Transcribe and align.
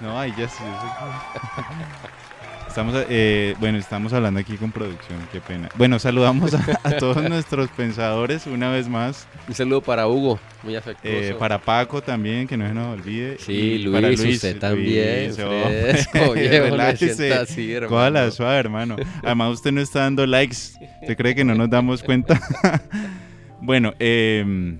No, 0.00 0.18
ahí 0.18 0.32
ya 0.36 0.48
sí. 0.48 0.62
Estamos, 2.70 2.94
eh, 3.08 3.56
bueno, 3.58 3.78
estamos 3.78 4.12
hablando 4.12 4.38
aquí 4.38 4.56
con 4.56 4.70
producción, 4.70 5.18
qué 5.32 5.40
pena. 5.40 5.68
Bueno, 5.76 5.98
saludamos 5.98 6.54
a, 6.54 6.78
a 6.84 6.92
todos 6.98 7.20
nuestros 7.28 7.68
pensadores 7.70 8.46
una 8.46 8.70
vez 8.70 8.88
más. 8.88 9.26
Un 9.48 9.54
saludo 9.56 9.80
para 9.80 10.06
Hugo, 10.06 10.38
muy 10.62 10.76
afectuoso. 10.76 11.18
Eh, 11.18 11.34
para 11.36 11.58
Paco 11.60 12.00
también, 12.00 12.46
que 12.46 12.56
no 12.56 12.68
se 12.68 12.72
nos 12.72 12.96
olvide. 12.96 13.38
Sí, 13.40 13.52
y 13.52 13.78
Luis, 13.78 14.20
para 14.20 14.30
usted 14.30 14.58
también, 14.60 15.34
fresco, 15.34 15.48
viejo, 15.50 16.26
no 16.28 16.34
se 16.34 16.60
relájese, 16.70 17.34
así, 17.34 17.72
hermano. 17.72 18.30
suave, 18.30 18.58
hermano. 18.60 18.96
Además, 19.24 19.54
usted 19.54 19.72
no 19.72 19.80
está 19.80 20.02
dando 20.02 20.24
likes. 20.24 20.56
¿Usted 21.02 21.16
cree 21.16 21.34
que 21.34 21.44
no 21.44 21.56
nos 21.56 21.68
damos 21.70 22.04
cuenta? 22.04 22.40
bueno, 23.60 23.94
eh, 23.98 24.78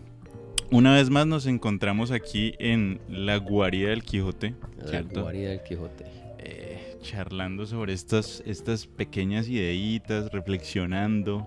una 0.71 0.95
vez 0.95 1.11
más 1.11 1.27
nos 1.27 1.47
encontramos 1.47 2.11
aquí 2.11 2.55
en 2.59 3.01
la 3.09 3.37
guarida 3.37 3.91
del 3.91 4.03
Quijote, 4.03 4.55
La 4.79 4.89
¿cierto? 4.89 5.23
guarida 5.23 5.51
del 5.51 5.63
Quijote. 5.63 6.05
Eh, 6.39 6.97
charlando 7.03 7.67
sobre 7.67 7.93
estas, 7.93 8.43
estas 8.47 8.87
pequeñas 8.87 9.49
ideitas, 9.49 10.31
reflexionando. 10.33 11.47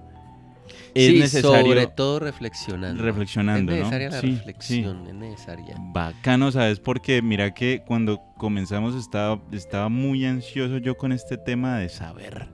Es 0.94 1.08
sí, 1.12 1.20
necesario 1.20 1.62
sobre 1.62 1.88
todo 1.88 2.20
reflexionando. 2.20 3.04
reflexionando, 3.04 3.72
es 3.74 3.80
¿no? 3.80 3.84
necesaria 3.86 4.10
la 4.10 4.22
Sí, 4.22 4.28
sí. 4.28 4.36
reflexión, 4.38 5.08
es 5.08 5.14
necesaria. 5.14 5.76
Bacano, 5.94 6.52
¿sabes? 6.52 6.80
Porque 6.80 7.22
mira 7.22 7.54
que 7.54 7.82
cuando 7.86 8.22
comenzamos 8.38 8.96
estaba, 8.96 9.42
estaba 9.52 9.90
muy 9.90 10.26
ansioso 10.26 10.78
yo 10.78 10.96
con 10.96 11.12
este 11.12 11.38
tema 11.38 11.80
de 11.80 11.90
saber. 11.90 12.48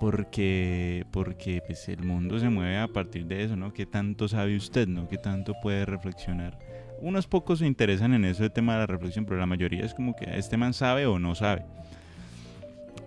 Porque, 0.00 1.04
porque 1.10 1.62
pues, 1.66 1.88
el 1.88 2.02
mundo 2.04 2.38
se 2.38 2.48
mueve 2.50 2.78
a 2.78 2.88
partir 2.88 3.26
de 3.26 3.44
eso, 3.44 3.56
¿no? 3.56 3.72
¿Qué 3.72 3.86
tanto 3.86 4.28
sabe 4.28 4.56
usted, 4.56 4.86
no? 4.86 5.08
¿Qué 5.08 5.16
tanto 5.18 5.54
puede 5.62 5.86
reflexionar? 5.86 6.58
Unos 7.00 7.26
pocos 7.26 7.58
se 7.60 7.66
interesan 7.66 8.12
en 8.14 8.24
eso 8.24 8.42
de 8.42 8.50
tema 8.50 8.74
de 8.74 8.80
la 8.80 8.86
reflexión, 8.86 9.24
pero 9.24 9.38
la 9.38 9.46
mayoría 9.46 9.84
es 9.84 9.94
como 9.94 10.14
que 10.16 10.26
este 10.38 10.56
man 10.56 10.74
sabe 10.74 11.06
o 11.06 11.18
no 11.18 11.34
sabe. 11.34 11.62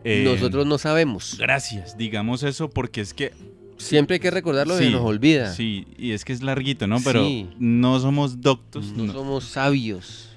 Eh, 0.03 0.23
Nosotros 0.23 0.65
no 0.65 0.77
sabemos. 0.77 1.35
Gracias, 1.37 1.97
digamos 1.97 2.43
eso 2.43 2.69
porque 2.69 3.01
es 3.01 3.13
que 3.13 3.33
Siempre 3.77 4.15
hay 4.15 4.19
que 4.19 4.29
recordarlo 4.29 4.77
Sí, 4.77 4.85
y 4.87 4.91
nos 4.91 5.01
olvida. 5.03 5.53
Sí, 5.53 5.87
y 5.97 6.11
es 6.11 6.25
que 6.25 6.33
es 6.33 6.41
larguito, 6.43 6.85
¿no? 6.85 6.97
Pero 7.01 7.25
Sí. 7.25 7.49
no 7.59 7.97
somos 8.01 8.41
doctos 8.41 8.91
No 8.91 9.05
no- 9.05 9.13
somos 9.13 9.45
sabios, 9.45 10.28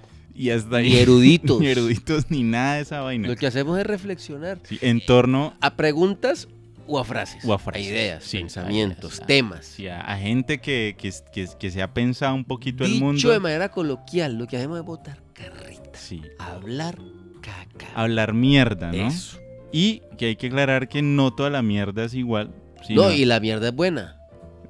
y 0.46 0.50
hasta 0.50 0.76
ahí. 0.76 0.88
ni 0.90 0.96
eruditos. 0.96 1.60
ni 1.60 1.66
eruditos 1.68 2.30
ni 2.30 2.42
nada 2.42 2.74
de 2.76 2.82
esa 2.82 3.00
vaina. 3.00 3.28
Lo 3.28 3.36
que 3.36 3.46
hacemos 3.46 3.78
es 3.78 3.86
reflexionar 3.86 4.58
Sí, 4.64 4.78
en 4.82 5.04
torno 5.04 5.54
a 5.60 5.74
preguntas 5.76 6.48
o 6.86 6.98
a 6.98 7.04
frases. 7.04 7.44
O 7.44 7.52
a 7.54 7.58
frases, 7.58 7.86
ideas, 7.86 8.24
sí, 8.24 8.38
pensamientos, 8.38 9.20
a- 9.20 9.24
a- 9.24 9.26
temas. 9.26 9.64
sí, 9.66 9.86
a, 9.88 10.00
a 10.00 10.18
gente 10.18 10.58
que, 10.60 10.96
que, 10.98 11.12
que, 11.32 11.48
que 11.58 11.70
se 11.70 11.80
ha 11.80 11.94
pensado 11.94 12.34
un 12.34 12.44
poquito 12.44 12.84
el 12.84 12.92
Dicho 12.94 13.04
mundo. 13.04 13.30
de 13.30 13.38
manera 13.40 13.70
coloquial, 13.70 14.36
lo 14.36 14.46
que 14.46 14.56
hacemos 14.56 14.78
es 14.80 14.84
botar 14.84 15.22
carrita. 15.32 15.90
Sí, 15.94 16.20
Hablar 16.38 16.98
caca. 17.40 17.86
hablar 17.94 18.32
mierda, 18.34 18.90
¿no? 18.92 19.06
Eso. 19.08 19.38
Y 19.72 20.02
que 20.18 20.26
hay 20.26 20.36
que 20.36 20.48
aclarar 20.48 20.88
que 20.88 21.02
no 21.02 21.32
toda 21.32 21.50
la 21.50 21.62
mierda 21.62 22.04
es 22.04 22.14
igual. 22.14 22.52
No, 22.80 22.84
sino- 22.84 23.12
y 23.12 23.24
la 23.26 23.38
mierda 23.40 23.68
es 23.68 23.74
buena, 23.74 24.16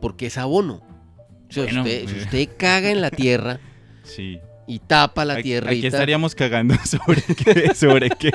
porque 0.00 0.26
es 0.26 0.36
abono. 0.36 0.82
O 1.48 1.52
sea, 1.52 1.64
Bueno, 1.64 1.80
usted, 1.82 2.08
si 2.08 2.14
eh. 2.14 2.22
usted 2.22 2.48
caga 2.58 2.90
en 2.90 3.00
la 3.00 3.10
tierra 3.10 3.58
Sí. 4.04 4.38
Y 4.66 4.78
tapa 4.78 5.24
la 5.24 5.36
tierrita, 5.42 5.70
Aquí 5.72 5.86
estaríamos 5.86 6.34
cagando 6.34 6.74
sobre 6.84 7.22
qué, 7.22 7.74
sobre 7.74 8.10
qué, 8.10 8.30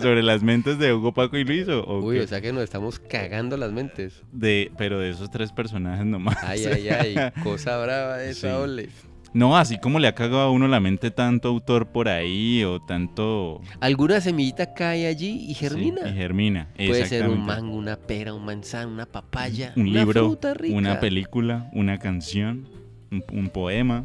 sobre 0.00 0.22
las 0.22 0.42
mentes 0.42 0.78
de 0.78 0.92
Hugo, 0.94 1.12
Paco 1.12 1.36
y 1.36 1.44
Luis 1.44 1.68
o, 1.68 1.98
uy, 2.00 2.16
qué? 2.18 2.22
o 2.22 2.26
sea 2.26 2.40
que 2.40 2.52
nos 2.52 2.62
estamos 2.62 2.98
cagando 3.00 3.56
las 3.56 3.72
mentes. 3.72 4.22
de, 4.32 4.70
pero 4.78 4.98
de 5.00 5.10
esos 5.10 5.30
tres 5.30 5.52
personajes 5.52 6.06
nomás. 6.06 6.36
Ay, 6.42 6.64
ay, 6.66 6.88
ay, 6.88 7.14
cosa 7.42 7.78
brava 7.82 8.22
esa, 8.22 8.40
Sí. 8.56 8.62
ole. 8.62 8.88
No, 9.32 9.56
así 9.56 9.78
como 9.78 10.00
le 10.00 10.08
ha 10.08 10.14
cagado 10.16 10.40
a 10.40 10.50
uno 10.50 10.66
la 10.66 10.80
mente 10.80 11.12
tanto 11.12 11.46
autor 11.48 11.86
por 11.92 12.08
ahí 12.08 12.64
o 12.64 12.80
tanto... 12.80 13.60
Alguna 13.78 14.20
semillita 14.20 14.74
cae 14.74 15.06
allí 15.06 15.46
y 15.48 15.54
germina. 15.54 16.02
Sí, 16.02 16.08
y 16.08 16.14
germina. 16.14 16.68
Puede 16.76 17.06
ser 17.06 17.28
un 17.28 17.46
mango, 17.46 17.76
una 17.76 17.96
pera, 17.96 18.34
un 18.34 18.44
manzano, 18.44 18.92
una 18.92 19.06
papaya, 19.06 19.72
Un 19.76 19.82
una 19.88 20.00
libro, 20.00 20.24
fruta 20.26 20.52
rica. 20.54 20.76
una 20.76 20.98
película, 20.98 21.70
una 21.72 21.98
canción, 22.00 22.68
un, 23.12 23.22
un 23.32 23.48
poema, 23.50 24.04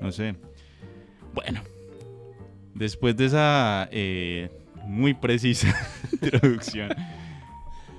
no 0.00 0.12
sé. 0.12 0.36
Bueno, 1.34 1.60
después 2.74 3.16
de 3.16 3.26
esa 3.26 3.88
eh, 3.90 4.50
muy 4.86 5.14
precisa 5.14 5.74
introducción, 6.12 6.90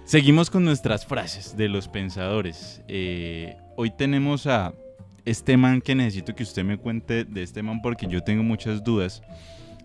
seguimos 0.05 0.49
con 0.49 0.63
nuestras 0.65 1.05
frases 1.05 1.57
de 1.57 1.69
los 1.69 1.87
pensadores. 1.87 2.81
Eh, 2.87 3.55
hoy 3.75 3.91
tenemos 3.91 4.47
a 4.47 4.73
este 5.25 5.57
man 5.57 5.81
que 5.81 5.95
necesito 5.95 6.35
que 6.35 6.43
usted 6.43 6.63
me 6.63 6.77
cuente 6.77 7.23
de 7.23 7.43
este 7.43 7.63
man 7.63 7.81
porque 7.81 8.07
yo 8.07 8.23
tengo 8.23 8.43
muchas 8.43 8.83
dudas. 8.83 9.21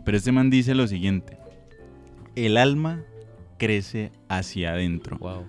Pero 0.04 0.16
este 0.16 0.32
man 0.32 0.50
dice 0.50 0.74
lo 0.74 0.86
siguiente. 0.86 1.38
El 2.34 2.56
alma 2.56 3.02
crece 3.58 4.10
hacia 4.28 4.72
adentro. 4.72 5.18
Wow. 5.18 5.46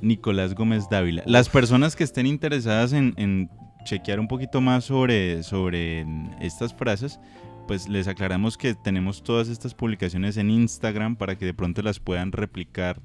Nicolás 0.00 0.54
Gómez 0.54 0.88
Dávila. 0.90 1.22
Las 1.26 1.48
personas 1.48 1.96
que 1.96 2.04
estén 2.04 2.26
interesadas 2.26 2.92
en, 2.92 3.14
en 3.16 3.50
chequear 3.84 4.18
un 4.20 4.28
poquito 4.28 4.60
más 4.60 4.84
sobre, 4.84 5.42
sobre 5.42 6.06
estas 6.40 6.74
frases, 6.74 7.20
pues 7.66 7.88
les 7.88 8.08
aclaramos 8.08 8.58
que 8.58 8.74
tenemos 8.74 9.22
todas 9.22 9.48
estas 9.48 9.74
publicaciones 9.74 10.36
en 10.36 10.50
Instagram 10.50 11.16
para 11.16 11.36
que 11.36 11.44
de 11.46 11.54
pronto 11.54 11.82
las 11.82 12.00
puedan 12.00 12.32
replicar 12.32 13.00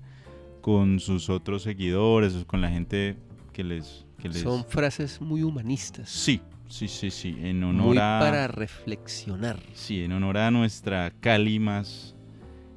con 0.62 1.00
sus 1.00 1.30
otros 1.30 1.64
seguidores 1.64 2.36
o 2.36 2.46
con 2.46 2.62
la 2.62 2.70
gente 2.70 3.18
que 3.54 3.64
les... 3.64 4.06
Que 4.18 4.30
les... 4.30 4.42
Son 4.42 4.66
frases 4.66 5.22
muy 5.22 5.44
humanistas. 5.44 6.10
Sí, 6.10 6.42
sí, 6.68 6.88
sí, 6.88 7.10
sí. 7.10 7.38
En 7.42 7.64
honor 7.64 7.88
Muy 7.88 7.98
a... 7.98 8.20
para 8.20 8.48
reflexionar, 8.48 9.60
Sí, 9.74 10.04
en 10.04 10.12
honor 10.12 10.38
a 10.38 10.52
nuestra 10.52 11.12
Cali 11.22 11.60
más 11.60 12.16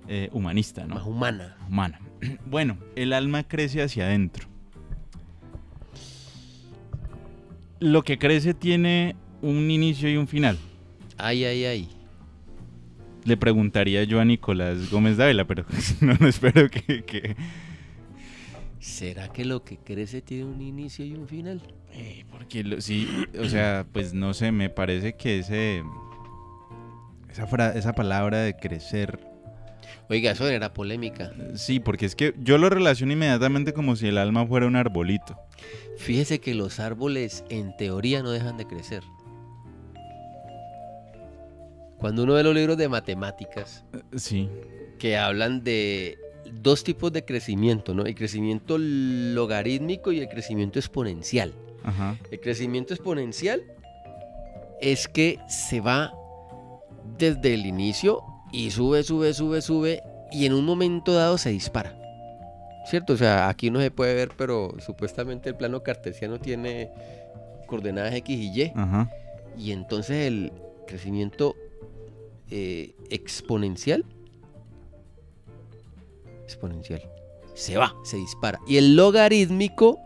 eh, 0.06 0.28
humanista, 0.32 0.86
¿no? 0.86 0.94
más 0.96 1.06
humana. 1.06 1.56
humana. 1.68 2.00
Bueno, 2.46 2.78
el 2.94 3.12
alma 3.12 3.42
crece 3.42 3.82
hacia 3.82 4.04
adentro. 4.04 4.51
Lo 7.82 8.03
que 8.04 8.16
crece 8.16 8.54
tiene 8.54 9.16
un 9.41 9.69
inicio 9.70 10.09
y 10.09 10.16
un 10.16 10.28
final. 10.28 10.56
Ay, 11.19 11.44
ay, 11.44 11.65
ay. 11.65 11.88
Le 13.25 13.37
preguntaría 13.37 14.04
yo 14.04 14.20
a 14.20 14.25
Nicolás 14.25 14.88
Gómez 14.88 15.16
Dávila, 15.16 15.44
pero 15.47 15.65
no, 16.00 16.15
no 16.15 16.28
espero 16.28 16.71
que... 16.71 17.03
que- 17.04 17.34
¿Será 18.78 19.28
que 19.32 19.44
lo 19.44 19.65
que 19.65 19.78
crece 19.78 20.22
tiene 20.22 20.44
un 20.44 20.60
inicio 20.60 21.04
y 21.04 21.15
un 21.15 21.26
final? 21.26 21.60
Eh, 21.92 22.25
porque 22.31 22.62
lo- 22.62 22.81
sí, 22.81 23.09
o 23.41 23.44
sea, 23.48 23.84
pues 23.92 24.15
no 24.15 24.32
sé, 24.32 24.53
me 24.53 24.71
parece 24.71 25.15
que 25.15 25.41
ese... 25.41 25.82
Esa, 27.31 27.47
fra- 27.48 27.72
esa 27.75 27.92
palabra 27.94 28.38
de 28.38 28.54
crecer... 28.56 29.19
Oiga, 30.09 30.32
eso 30.32 30.47
era 30.48 30.72
polémica. 30.72 31.32
Sí, 31.56 31.81
porque 31.81 32.06
es 32.06 32.15
que 32.15 32.34
yo 32.38 32.59
lo 32.59 32.69
relaciono 32.71 33.12
inmediatamente 33.12 33.72
como 33.72 33.97
si 33.97 34.06
el 34.09 34.19
alma 34.19 34.47
fuera 34.47 34.66
un 34.66 34.76
arbolito. 34.76 35.37
Fíjese 36.02 36.40
que 36.40 36.52
los 36.54 36.80
árboles 36.80 37.44
en 37.48 37.76
teoría 37.76 38.22
no 38.24 38.30
dejan 38.32 38.56
de 38.56 38.66
crecer. 38.66 39.02
Cuando 41.98 42.24
uno 42.24 42.34
ve 42.34 42.42
los 42.42 42.54
libros 42.54 42.76
de 42.76 42.88
matemáticas 42.88 43.84
Sí, 44.16 44.48
que 44.98 45.16
hablan 45.16 45.62
de 45.62 46.18
dos 46.60 46.82
tipos 46.82 47.12
de 47.12 47.24
crecimiento, 47.24 47.94
¿no? 47.94 48.04
El 48.04 48.16
crecimiento 48.16 48.76
logarítmico 48.78 50.10
y 50.10 50.18
el 50.18 50.28
crecimiento 50.28 50.80
exponencial. 50.80 51.54
ajá. 51.84 52.18
El 52.32 52.41
crecimiento 52.41 52.92
exponencial 52.94 53.62
es 54.80 55.06
que 55.06 55.38
se 55.48 55.80
va 55.80 56.12
desde 57.16 57.54
el 57.54 57.64
inicio 57.64 58.22
y 58.50 58.72
sube, 58.72 59.04
sube, 59.04 59.32
sube, 59.34 59.62
sube 59.62 60.02
y 60.32 60.46
en 60.46 60.54
un 60.54 60.64
momento 60.64 61.12
dado 61.12 61.38
se 61.38 61.50
dispara. 61.50 61.96
¿Cierto? 62.84 63.12
O 63.12 63.16
sea, 63.16 63.48
aquí 63.48 63.70
no 63.70 63.81
se 63.81 63.91
puede 63.91 64.15
ver, 64.15 64.31
pero 64.37 64.75
supuestamente 64.81 65.48
el 65.48 65.56
plano 65.56 65.82
cartesiano 65.82 66.41
tiene 66.41 66.91
coordenadas 67.66 68.15
X 68.15 68.37
y 68.37 68.62
Y. 68.62 68.72
Ajá. 68.75 69.10
Y 69.56 69.72
entonces 69.72 70.26
el 70.26 70.53
crecimiento 70.87 71.54
eh, 72.51 72.95
exponencial, 73.10 74.04
exponencial, 76.45 77.03
se 77.54 77.77
va, 77.77 77.95
se 78.04 78.16
dispara. 78.16 78.60
Y 78.66 78.77
el 78.77 78.97
logarítmico 78.97 79.98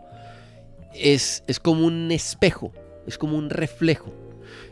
es, 0.93 1.43
es 1.47 1.59
como 1.59 1.85
un 1.85 2.11
espejo, 2.11 2.71
es 3.05 3.17
como 3.17 3.37
un 3.37 3.49
reflejo. 3.49 4.13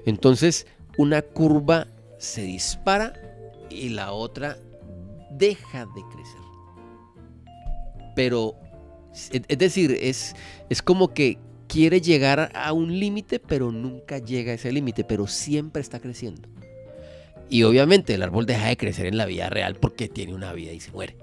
Entonces 0.06 0.68
una 0.97 1.21
curva 1.21 1.88
se 2.18 2.44
dispara 2.44 3.13
y 3.69 3.89
la 3.89 4.12
otra 4.12 4.57
deja 5.31 5.85
de 5.85 6.01
crecer. 6.13 6.44
Pero, 8.15 8.56
es 9.31 9.57
decir, 9.57 9.97
es, 10.01 10.35
es 10.69 10.81
como 10.81 11.13
que 11.13 11.38
quiere 11.67 12.01
llegar 12.01 12.51
a 12.53 12.73
un 12.73 13.00
límite, 13.00 13.39
pero 13.39 13.71
nunca 13.71 14.17
llega 14.19 14.51
a 14.51 14.56
ese 14.56 14.71
límite, 14.71 15.03
pero 15.03 15.27
siempre 15.27 15.81
está 15.81 16.00
creciendo. 16.00 16.47
Y 17.50 17.63
obviamente 17.63 18.13
el 18.13 18.23
árbol 18.23 18.45
deja 18.45 18.67
de 18.67 18.77
crecer 18.77 19.06
en 19.06 19.17
la 19.17 19.25
vida 19.25 19.50
real 19.50 19.75
porque 19.75 20.07
tiene 20.07 20.33
una 20.33 20.53
vida 20.53 20.71
y 20.71 20.79
se 20.79 20.91
muere. 20.91 21.15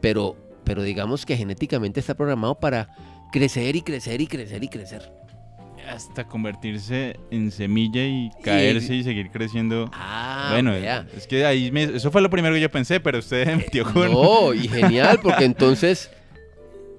Pero, 0.00 0.36
pero 0.64 0.82
digamos 0.82 1.24
que 1.26 1.36
genéticamente 1.36 2.00
está 2.00 2.14
programado 2.14 2.58
para 2.58 2.88
crecer 3.30 3.76
y 3.76 3.82
crecer 3.82 4.20
y 4.20 4.26
crecer 4.26 4.64
y 4.64 4.68
crecer. 4.68 5.12
Hasta 5.88 6.26
convertirse 6.26 7.16
en 7.30 7.50
semilla 7.50 8.04
y 8.04 8.30
caerse 8.42 8.94
y 8.94 9.02
seguir 9.04 9.30
creciendo. 9.30 9.90
Ah, 9.92 10.50
bueno, 10.52 10.72
es 10.74 11.26
que 11.26 11.44
ahí 11.44 11.70
me- 11.70 11.82
eso 11.84 12.10
fue 12.10 12.22
lo 12.22 12.30
primero 12.30 12.54
que 12.54 12.60
yo 12.60 12.70
pensé, 12.70 13.00
pero 13.00 13.18
usted 13.18 13.46
me 13.46 13.56
metió 13.64 13.84
con... 13.92 14.10
No, 14.12 14.54
y 14.54 14.68
genial, 14.68 15.20
porque 15.22 15.44
entonces 15.44 16.10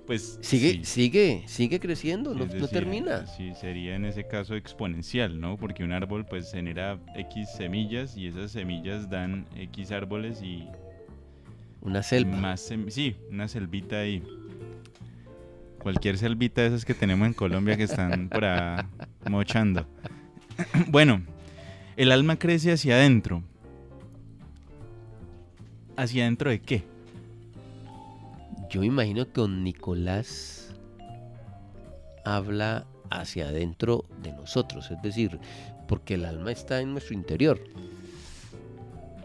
Pues 0.06 0.38
sigue, 0.41 0.71
sí. 0.74 0.81
sigue, 0.83 1.44
sigue 1.45 1.80
creciendo, 1.80 2.35
no, 2.35 2.45
termina. 2.68 3.25
Sí, 3.25 3.53
sería 3.56 3.95
en 3.95 4.03
ese 4.03 4.27
caso 4.27 4.53
exponencial, 4.56 5.39
¿no? 5.39 5.56
Porque 5.56 5.81
un 5.85 5.94
árbol 5.94 6.25
pues 6.25 6.51
genera 6.51 7.00
X 7.15 7.47
semillas 7.56 8.18
y 8.18 8.27
esas 8.27 8.51
semillas 8.51 9.09
dan 9.09 9.45
X 9.56 9.94
árboles 9.94 10.41
y 10.44 10.68
Una 11.81 12.03
selva. 12.03 12.35
más 12.35 12.69
sem- 12.69 12.89
sí, 12.89 13.15
una 13.31 13.47
selvita 13.47 14.00
ahí. 14.01 14.21
Cualquier 15.83 16.18
selvita 16.18 16.62
de 16.62 16.68
esas 16.68 16.85
que 16.85 16.94
tenemos 16.94 17.27
en 17.27 17.33
Colombia 17.33 17.75
que 17.75 17.83
están 17.83 18.30
por 18.30 18.45
ahí 18.45 18.85
mochando. 19.30 19.85
bueno, 20.88 21.21
el 21.97 22.13
alma 22.13 22.38
crece 22.38 22.71
hacia 22.71 22.95
adentro. 22.95 23.44
¿Hacia 25.97 26.24
adentro 26.24 26.50
de 26.50 26.62
qué? 26.62 26.83
Yo 28.69 28.80
me 28.80 28.88
imagino 28.88 29.25
que 29.25 29.33
con 29.33 29.62
Nicolás 29.63 30.74
habla 32.24 32.88
hacia 33.09 33.50
adentro 33.50 34.06
de 34.24 34.31
nosotros, 34.31 34.89
es 34.89 35.01
decir, 35.01 35.38
porque 35.88 36.13
el 36.13 36.24
alma 36.24 36.53
está 36.53 36.80
en 36.80 36.94
nuestro 36.94 37.13
interior. 37.13 37.62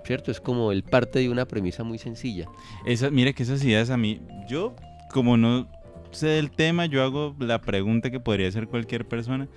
¿Cierto? 0.04 0.32
Es 0.32 0.40
como 0.40 0.72
el 0.72 0.82
parte 0.82 1.20
de 1.20 1.30
una 1.30 1.46
premisa 1.46 1.84
muy 1.84 1.98
sencilla. 1.98 2.48
Esa, 2.84 3.10
mire 3.10 3.32
que 3.32 3.44
esas 3.44 3.62
ideas 3.62 3.90
a 3.90 3.96
mí, 3.96 4.20
yo 4.48 4.74
como 5.12 5.36
no 5.36 5.68
sé 6.10 6.26
del 6.28 6.50
tema, 6.50 6.86
yo 6.86 7.02
hago 7.02 7.34
la 7.38 7.60
pregunta 7.60 8.10
que 8.10 8.20
podría 8.20 8.48
hacer 8.48 8.68
cualquier 8.68 9.06
persona. 9.06 9.48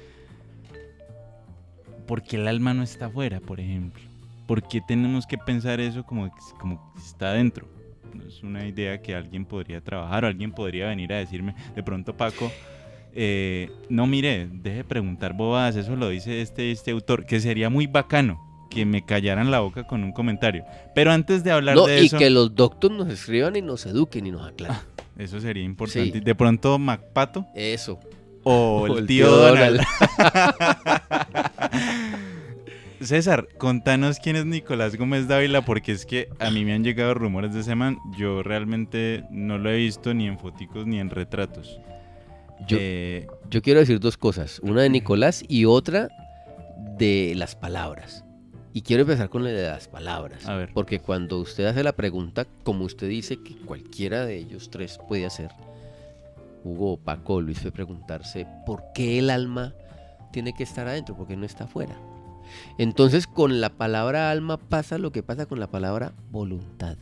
¿Por 2.07 2.23
qué 2.23 2.37
el 2.37 2.47
alma 2.47 2.73
no 2.73 2.83
está 2.83 3.05
afuera, 3.07 3.39
por 3.39 3.59
ejemplo? 3.59 4.01
¿Por 4.47 4.67
qué 4.67 4.81
tenemos 4.85 5.25
que 5.25 5.37
pensar 5.37 5.79
eso 5.79 6.03
como, 6.03 6.31
como 6.59 6.93
que 6.93 6.99
está 7.01 7.29
adentro? 7.29 7.67
Es 8.27 8.43
una 8.43 8.67
idea 8.67 9.01
que 9.01 9.15
alguien 9.15 9.45
podría 9.45 9.81
trabajar 9.81 10.25
o 10.25 10.27
alguien 10.27 10.51
podría 10.51 10.87
venir 10.87 11.13
a 11.13 11.17
decirme, 11.17 11.55
de 11.75 11.83
pronto 11.83 12.17
Paco, 12.17 12.51
eh, 13.13 13.71
no 13.89 14.07
mire, 14.07 14.49
deje 14.51 14.77
de 14.77 14.83
preguntar 14.83 15.33
bobadas, 15.33 15.75
eso 15.75 15.95
lo 15.95 16.09
dice 16.09 16.41
este, 16.41 16.71
este 16.71 16.91
autor, 16.91 17.25
que 17.25 17.39
sería 17.39 17.69
muy 17.69 17.87
bacano 17.87 18.39
que 18.69 18.85
me 18.85 19.05
callaran 19.05 19.51
la 19.51 19.59
boca 19.59 19.85
con 19.85 20.03
un 20.03 20.13
comentario. 20.13 20.63
Pero 20.95 21.11
antes 21.11 21.43
de 21.43 21.51
hablar 21.51 21.75
No, 21.75 21.85
de 21.85 22.01
y 22.01 22.05
eso... 22.07 22.17
que 22.17 22.29
los 22.29 22.55
doctores 22.55 22.97
nos 22.97 23.09
escriban 23.09 23.55
y 23.55 23.61
nos 23.61 23.85
eduquen 23.85 24.25
y 24.25 24.31
nos 24.31 24.47
aclaren. 24.47 24.77
Eso 25.17 25.39
sería 25.39 25.63
importante. 25.63 26.19
Sí. 26.19 26.19
De 26.19 26.35
pronto 26.35 26.77
MacPato 26.79 27.45
Eso. 27.55 27.99
o 28.43 28.87
el, 28.97 29.05
tío, 29.05 29.29
Donald. 29.29 29.81
César, 33.01 33.47
contanos 33.57 34.19
quién 34.19 34.35
es 34.35 34.45
Nicolás 34.45 34.95
Gómez 34.95 35.27
Dávila, 35.27 35.63
porque 35.65 35.91
es 35.91 36.05
que 36.05 36.29
a 36.39 36.51
mí 36.51 36.63
me 36.63 36.73
han 36.73 36.83
llegado 36.83 37.15
rumores 37.15 37.51
de 37.53 37.61
ese 37.61 37.73
man. 37.73 37.97
Yo 38.17 38.43
realmente 38.43 39.23
no 39.31 39.57
lo 39.57 39.71
he 39.71 39.77
visto 39.77 40.13
ni 40.13 40.27
en 40.27 40.37
foticos 40.37 40.85
ni 40.85 40.99
en 40.99 41.09
retratos. 41.09 41.79
Yo, 42.67 42.77
Eh, 42.79 43.25
yo 43.49 43.63
quiero 43.63 43.79
decir 43.79 43.99
dos 43.99 44.17
cosas. 44.17 44.59
Una 44.61 44.83
de 44.83 44.89
Nicolás 44.89 45.43
y 45.47 45.65
otra 45.65 46.09
de 46.97 47.33
las 47.35 47.55
palabras. 47.55 48.23
Y 48.73 48.81
quiero 48.83 49.01
empezar 49.01 49.29
con 49.29 49.43
la 49.43 49.49
de 49.49 49.67
las 49.67 49.87
palabras. 49.87 50.47
A 50.47 50.55
ver. 50.55 50.71
Porque 50.73 50.99
cuando 50.99 51.39
usted 51.39 51.65
hace 51.65 51.83
la 51.83 51.91
pregunta, 51.93 52.45
como 52.63 52.85
usted 52.85 53.09
dice 53.09 53.41
que 53.41 53.55
cualquiera 53.57 54.25
de 54.25 54.37
ellos 54.37 54.69
tres 54.69 54.97
puede 55.09 55.25
hacer, 55.25 55.51
Hugo, 56.63 56.97
Paco, 56.97 57.41
Luis 57.41 57.59
fue 57.59 57.71
preguntarse 57.71 58.47
por 58.65 58.83
qué 58.93 59.19
el 59.19 59.29
alma 59.29 59.73
tiene 60.31 60.53
que 60.53 60.63
estar 60.63 60.87
adentro, 60.87 61.17
por 61.17 61.27
qué 61.27 61.35
no 61.35 61.45
está 61.45 61.65
afuera. 61.65 61.95
Entonces 62.77 63.27
con 63.27 63.61
la 63.61 63.69
palabra 63.69 64.31
alma 64.31 64.57
pasa 64.57 64.97
lo 64.97 65.11
que 65.11 65.23
pasa 65.23 65.45
con 65.45 65.59
la 65.59 65.67
palabra 65.67 66.13
voluntad. 66.31 66.97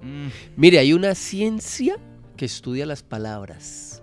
mm, 0.00 0.28
Mire, 0.56 0.78
hay 0.78 0.92
una 0.92 1.14
ciencia 1.14 1.96
que 2.36 2.44
estudia 2.44 2.86
las 2.86 3.02
palabras. 3.02 4.02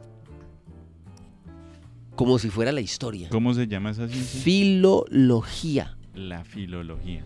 Como 2.15 2.37
si 2.37 2.49
fuera 2.49 2.71
la 2.71 2.81
historia. 2.81 3.29
¿Cómo 3.29 3.53
se 3.55 3.67
llama 3.67 3.89
esa 3.91 4.07
ciencia? 4.07 4.41
Filología. 4.41 5.97
La 6.13 6.43
filología. 6.43 7.23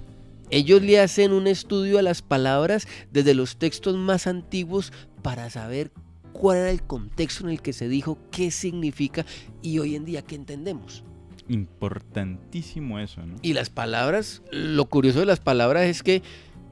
Ellos 0.50 0.81
le 0.81 1.00
hacen 1.00 1.34
un 1.34 1.48
estudio 1.48 2.00
a 2.00 2.01
las 2.01 2.22
palabras 2.22 2.88
desde 3.12 3.34
los 3.34 3.57
textos 3.57 3.98
más 3.98 4.28
antiguos 4.28 4.94
para 5.22 5.50
saber 5.50 5.92
cuál 6.31 6.57
era 6.60 6.72
el 6.72 6.84
contexto 6.84 7.44
en 7.44 7.50
el 7.51 7.62
que 7.62 7.74
se 7.74 7.89
dijo, 7.89 8.18
qué 8.31 8.51
significa 8.51 9.25
y 9.62 9.80
hoy 9.80 9.95
en 9.95 10.06
día 10.06 10.22
qué 10.22 10.36
entendemos. 10.36 11.04
Importantísimo 11.50 13.00
eso, 13.00 13.25
¿no? 13.25 13.36
Y 13.42 13.54
las 13.54 13.69
palabras, 13.69 14.42
lo 14.51 14.86
curioso 14.86 15.19
de 15.19 15.25
las 15.25 15.40
palabras 15.40 15.83
es 15.83 16.04
que 16.04 16.22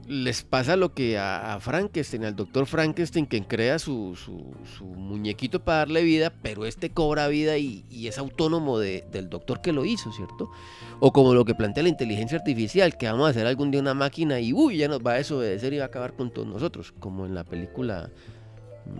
les 0.08 0.42
pasa 0.42 0.76
lo 0.76 0.94
que 0.94 1.18
a, 1.18 1.54
a 1.54 1.60
Frankenstein, 1.60 2.24
al 2.24 2.36
doctor 2.36 2.66
Frankenstein, 2.66 3.26
que 3.26 3.42
crea 3.42 3.78
su, 3.78 4.14
su- 4.16 4.54
su 4.76 4.84
muñequito 4.84 5.64
para 5.64 5.78
darle 5.78 6.02
vida, 6.02 6.32
pero 6.42 6.64
este 6.66 6.90
cobra 6.90 7.28
vida 7.28 7.58
y, 7.58 7.84
y 7.90 8.06
es 8.06 8.18
autónomo 8.18 8.78
de- 8.78 9.04
del 9.10 9.28
doctor 9.28 9.60
que 9.60 9.72
lo 9.72 9.84
hizo, 9.84 10.12
¿cierto? 10.12 10.50
O 11.00 11.12
como 11.12 11.34
lo 11.34 11.44
que 11.44 11.54
plantea 11.54 11.82
la 11.82 11.88
inteligencia 11.88 12.38
artificial, 12.38 12.96
que 12.96 13.06
vamos 13.06 13.26
a 13.26 13.30
hacer 13.30 13.46
algún 13.46 13.70
día 13.70 13.80
una 13.80 13.94
máquina 13.94 14.38
y 14.40 14.52
uy, 14.52 14.76
ya 14.78 14.88
nos 14.88 15.00
va 15.00 15.12
a 15.12 15.16
desobedecer 15.16 15.72
y 15.72 15.78
va 15.78 15.84
a 15.84 15.86
acabar 15.88 16.12
con 16.14 16.30
todos 16.30 16.46
nosotros, 16.48 16.92
como 16.98 17.26
en 17.26 17.34
la 17.34 17.44
película 17.44 18.10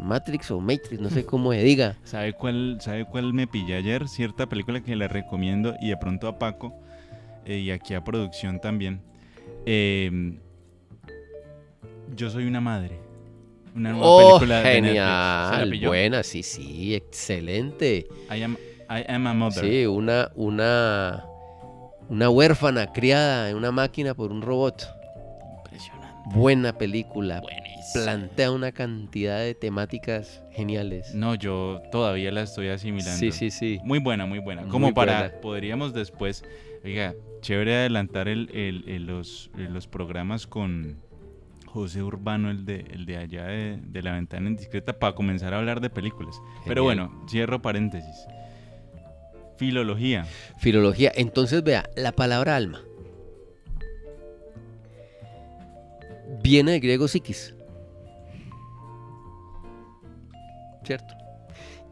Matrix 0.03 0.51
o 0.51 0.61
Matrix, 0.61 1.01
no 1.01 1.11
sé 1.11 1.25
cómo 1.27 1.53
se 1.53 1.63
diga. 1.63 1.97
¿Sabe 2.05 2.33
cuál, 2.33 2.79
¿Sabe 2.81 3.05
cuál 3.05 3.33
me 3.33 3.47
pillé 3.47 3.77
ayer? 3.77 4.09
Cierta 4.09 4.49
película 4.49 4.83
que 4.83 4.97
le 4.97 5.09
recomiendo 5.09 5.75
y 5.81 5.89
de 5.91 5.97
pronto 5.97 6.27
a 6.29 6.39
Paco 6.39 6.75
eh, 7.45 7.59
y 7.59 7.71
aquí 7.71 7.95
a 7.95 8.03
producción 8.03 8.61
también. 8.61 9.01
Eh, 9.65 10.39
yo 12.15 12.31
soy 12.31 12.47
una 12.47 12.61
madre. 12.61 12.99
Una 13.75 13.91
nueva 13.91 14.07
Oh, 14.09 14.39
película 14.39 14.61
de 14.61 14.81
Netflix. 14.81 14.89
¿Se 14.95 15.01
la 15.03 15.59
genial, 15.65 15.87
buena, 15.89 16.23
sí, 16.23 16.43
sí, 16.43 16.95
excelente. 16.95 18.07
I 18.35 18.43
am, 18.43 18.57
I 18.89 19.05
am 19.09 19.27
a 19.27 19.35
mother. 19.35 19.65
Sí, 19.65 19.85
una, 19.87 20.31
una, 20.35 21.25
una 22.09 22.31
huérfana 22.31 22.93
criada 22.93 23.51
en 23.51 23.57
una 23.57 23.73
máquina 23.73 24.15
por 24.15 24.33
un 24.33 24.41
robot. 24.41 24.83
Impresionante. 25.59 26.31
Buena 26.39 26.77
película. 26.79 27.41
Buenísimo. 27.43 28.05
Plantea 28.05 28.51
una 28.51 28.73
cantidad 28.73 29.41
de 29.41 29.55
temáticas 29.55 30.43
geniales. 30.53 31.15
No, 31.15 31.35
yo 31.35 31.83
todavía 31.93 32.33
la 32.33 32.43
estoy 32.43 32.69
asimilando. 32.69 33.19
sí, 33.19 33.31
sí, 33.31 33.51
sí. 33.51 33.79
Muy 33.85 33.99
buena, 33.99 34.25
muy 34.27 34.39
buena. 34.39 34.63
Muy 34.63 34.71
Como 34.71 34.95
para, 34.95 35.19
buena. 35.21 35.41
podríamos 35.41 35.93
después, 35.93 36.45
oiga, 36.85 37.15
chévere 37.43 37.77
adelantar 37.77 38.27
el, 38.29 38.49
el- 38.55 38.85
el- 38.89 39.07
los, 39.07 39.51
los 39.55 39.87
programas 39.87 40.47
con 40.47 40.97
José 41.67 42.03
Urbano, 42.03 42.51
el 42.51 42.65
de, 42.65 42.81
el 42.91 43.07
de 43.07 43.17
allá 43.19 43.47
de, 43.47 43.79
de 43.83 44.03
la 44.03 44.13
ventana 44.13 44.49
indiscreta, 44.49 44.99
para 44.99 45.15
comenzar 45.15 45.53
a 45.55 45.59
hablar 45.59 45.81
de 45.81 45.91
películas. 45.91 46.41
Pero 46.65 46.83
bueno, 46.83 47.25
cierro 47.29 47.61
paréntesis. 47.61 48.27
Filología. 49.57 50.27
Filología. 50.59 51.13
Entonces, 51.15 51.63
vea, 51.63 51.89
la 51.97 52.13
palabra 52.13 52.57
alma 52.57 52.83
viene 56.43 56.73
del 56.73 56.81
griego 56.81 57.09
psiquis. 57.09 57.55
¿Cierto? 60.85 61.15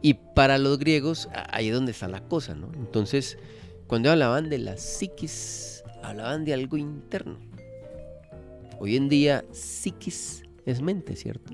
Y 0.01 0.13
para 0.13 0.57
los 0.57 0.77
griegos, 0.79 1.27
ahí 1.51 1.69
es 1.69 1.73
donde 1.73 1.91
está 1.91 2.07
la 2.07 2.21
cosa, 2.21 2.55
¿no? 2.55 2.71
Entonces, 2.75 3.37
cuando 3.87 4.11
hablaban 4.11 4.49
de 4.49 4.59
la 4.59 4.77
psiquis, 4.77 5.83
hablaban 6.03 6.45
de 6.45 6.53
algo 6.53 6.77
interno. 6.77 7.37
Hoy 8.79 8.95
en 8.95 9.09
día, 9.09 9.43
psiquis 9.51 10.43
es 10.65 10.81
mente, 10.81 11.15
¿cierto? 11.15 11.53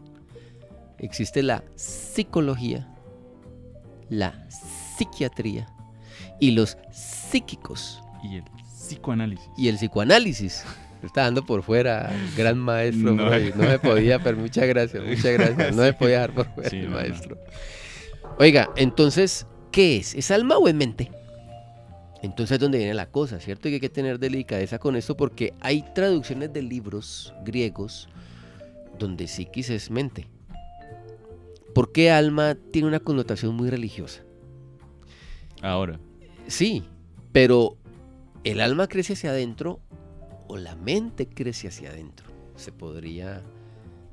Existe 0.97 1.41
la 1.43 1.63
psicología, 1.75 2.87
la 4.09 4.47
psiquiatría 4.49 5.67
y 6.39 6.51
los 6.51 6.77
psíquicos 6.91 8.01
Y 8.23 8.35
el 8.37 8.43
psicoanálisis. 8.75 9.49
y 9.57 9.67
el 9.69 9.75
psicoanálisis. 9.77 10.63
Está 11.03 11.21
dando 11.23 11.43
por 11.43 11.63
fuera, 11.63 12.11
gran 12.37 12.59
maestro. 12.59 13.13
No. 13.15 13.27
Freud. 13.27 13.55
No, 13.55 13.63
me 13.63 13.79
podía, 13.79 14.19
pero 14.19 14.37
muchas 14.37 14.67
gracias, 14.67 15.03
muchas 15.03 15.33
gracias. 15.33 15.75
No 15.75 15.81
me 15.81 15.93
podía 15.93 16.19
dar 16.19 16.33
por 16.33 16.53
fuera 16.53 16.69
Sí, 16.69 16.77
el 16.77 16.83
no, 16.85 16.89
no. 16.91 16.95
maestro. 16.97 17.37
Oiga, 18.37 18.69
entonces, 18.75 19.47
¿qué 19.71 19.97
es? 19.97 20.13
¿Es 20.13 20.29
alma 20.29 20.57
o 20.57 20.67
es 20.67 20.75
mente? 20.75 21.11
Entonces 22.21 22.55
es 22.55 22.59
donde 22.59 22.77
viene 22.77 22.93
la 22.93 23.07
cosa, 23.09 23.39
¿cierto? 23.39 23.67
Y 23.67 23.73
hay 23.75 23.79
que 23.79 23.89
tener 23.89 24.19
delicadeza 24.19 24.77
con 24.77 24.95
esto 24.95 25.17
porque 25.17 25.53
hay 25.59 25.83
traducciones 25.95 26.53
de 26.53 26.61
libros 26.61 27.33
griegos 27.43 28.07
donde 28.99 29.27
psiquis 29.27 29.69
es 29.71 29.89
mente. 29.89 30.27
¿Por 31.73 31.91
qué 31.91 32.11
alma 32.11 32.55
tiene 32.71 32.87
una 32.87 32.99
connotación 32.99 33.55
muy 33.55 33.69
religiosa? 33.69 34.23
Ahora, 35.61 35.99
Sí, 36.47 36.83
pero 37.31 37.77
el 38.43 38.59
alma 38.61 38.87
crece 38.87 39.13
hacia 39.13 39.29
adentro 39.29 39.79
o 40.47 40.57
la 40.57 40.75
mente 40.75 41.27
crece 41.27 41.69
hacia 41.69 41.89
adentro. 41.91 42.27
Se 42.55 42.71
podría 42.71 43.41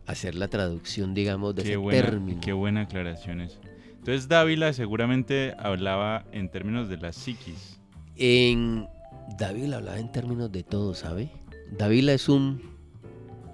hacer 0.06 0.34
la 0.36 0.48
traducción, 0.48 1.14
digamos, 1.14 1.54
de 1.56 1.62
qué 1.62 1.68
ese 1.70 1.76
buena, 1.78 2.02
término. 2.02 2.40
qué 2.40 2.52
buena 2.52 2.82
aclaración 2.82 3.40
eso. 3.40 3.58
Entonces 3.98 4.28
Dávila 4.28 4.72
seguramente 4.72 5.54
hablaba 5.58 6.24
en 6.32 6.48
términos 6.48 6.88
de 6.88 6.98
la 6.98 7.12
psiquis. 7.12 7.77
En 8.18 8.88
David 9.38 9.72
hablaba 9.72 9.98
en 9.98 10.10
términos 10.10 10.50
de 10.50 10.62
todo, 10.64 10.94
¿sabe? 10.94 11.30
Dávila 11.70 12.12
es 12.12 12.28
un... 12.28 12.76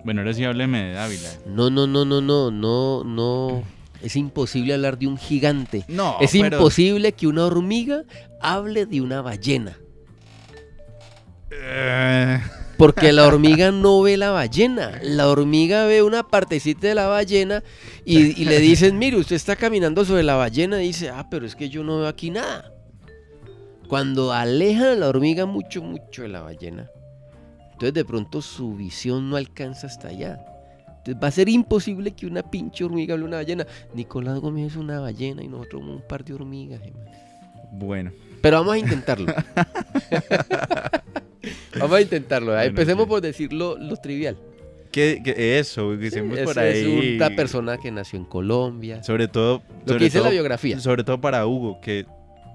Bueno, 0.04 0.20
ahora 0.20 0.34
sí 0.34 0.44
hábleme 0.44 0.82
de 0.84 0.92
Dávila. 0.94 1.28
No, 1.46 1.70
no, 1.70 1.86
no, 1.86 2.04
no, 2.04 2.20
no, 2.20 2.50
no, 2.50 3.04
no. 3.04 3.62
Es 4.02 4.16
imposible 4.16 4.74
hablar 4.74 4.98
de 4.98 5.06
un 5.06 5.16
gigante. 5.16 5.84
No, 5.88 6.16
es 6.20 6.32
pero- 6.32 6.56
imposible 6.58 7.12
que 7.12 7.26
una 7.26 7.46
hormiga 7.46 8.04
hable 8.40 8.84
de 8.86 9.00
una 9.00 9.22
ballena. 9.22 9.78
Eh, 11.50 12.40
Porque 12.76 13.12
la 13.12 13.26
hormiga 13.26 13.70
no 13.70 14.02
ve 14.02 14.16
la 14.18 14.30
ballena. 14.30 14.98
La 15.02 15.28
hormiga 15.28 15.86
ve 15.86 16.02
una 16.02 16.22
partecita 16.26 16.86
de 16.88 16.94
la 16.94 17.06
ballena 17.06 17.62
y, 18.04 18.40
y 18.40 18.44
le 18.44 18.60
dicen, 18.60 18.98
mire, 18.98 19.16
usted 19.16 19.36
está 19.36 19.56
caminando 19.56 20.04
sobre 20.04 20.22
la 20.22 20.34
ballena. 20.34 20.82
Y 20.82 20.88
dice, 20.88 21.08
ah, 21.08 21.26
pero 21.30 21.46
es 21.46 21.56
que 21.56 21.70
yo 21.70 21.82
no 21.82 21.98
veo 22.00 22.08
aquí 22.08 22.30
nada. 22.30 22.73
Cuando 23.88 24.32
alejan 24.32 24.86
a 24.88 24.94
la 24.94 25.08
hormiga 25.08 25.46
mucho, 25.46 25.82
mucho 25.82 26.22
de 26.22 26.28
la 26.28 26.40
ballena, 26.40 26.90
entonces 27.72 27.94
de 27.94 28.04
pronto 28.04 28.42
su 28.42 28.74
visión 28.74 29.28
no 29.30 29.36
alcanza 29.36 29.86
hasta 29.86 30.08
allá. 30.08 30.44
Entonces 30.98 31.22
va 31.22 31.28
a 31.28 31.32
ser 31.32 31.48
imposible 31.50 32.12
que 32.12 32.26
una 32.26 32.42
pinche 32.42 32.82
hormiga 32.84 33.14
hable 33.14 33.26
una 33.26 33.36
ballena. 33.36 33.66
Nicolás 33.94 34.38
Gómez 34.40 34.72
es 34.72 34.76
una 34.76 35.00
ballena 35.00 35.42
y 35.42 35.48
nosotros 35.48 35.82
un 35.82 36.02
par 36.08 36.24
de 36.24 36.32
hormigas. 36.34 36.80
bueno, 37.72 38.10
Pero 38.40 38.58
vamos 38.58 38.74
a 38.74 38.78
intentarlo. 38.78 39.34
vamos 41.78 41.96
a 41.96 42.00
intentarlo. 42.00 42.52
Bueno, 42.52 42.62
Empecemos 42.62 43.04
sí. 43.04 43.08
por 43.08 43.20
decir 43.20 43.52
lo, 43.52 43.76
lo 43.76 43.96
trivial. 43.96 44.36
¿qué, 44.90 45.20
qué- 45.24 45.58
eso? 45.58 45.90
Que 45.98 46.06
Es, 46.06 46.44
por 46.44 46.58
es 46.58 46.58
ahí. 46.58 47.16
una 47.16 47.30
persona 47.30 47.78
que 47.78 47.90
nació 47.90 48.18
en 48.18 48.24
Colombia. 48.24 49.02
Sobre 49.02 49.28
todo. 49.28 49.62
Lo 49.82 49.86
sobre 49.88 49.98
que 49.98 50.04
dice 50.04 50.18
todo- 50.18 50.26
la 50.28 50.32
biografía. 50.32 50.80
Sobre 50.80 51.04
todo 51.04 51.20
para 51.20 51.46
Hugo, 51.46 51.80
que 51.80 52.06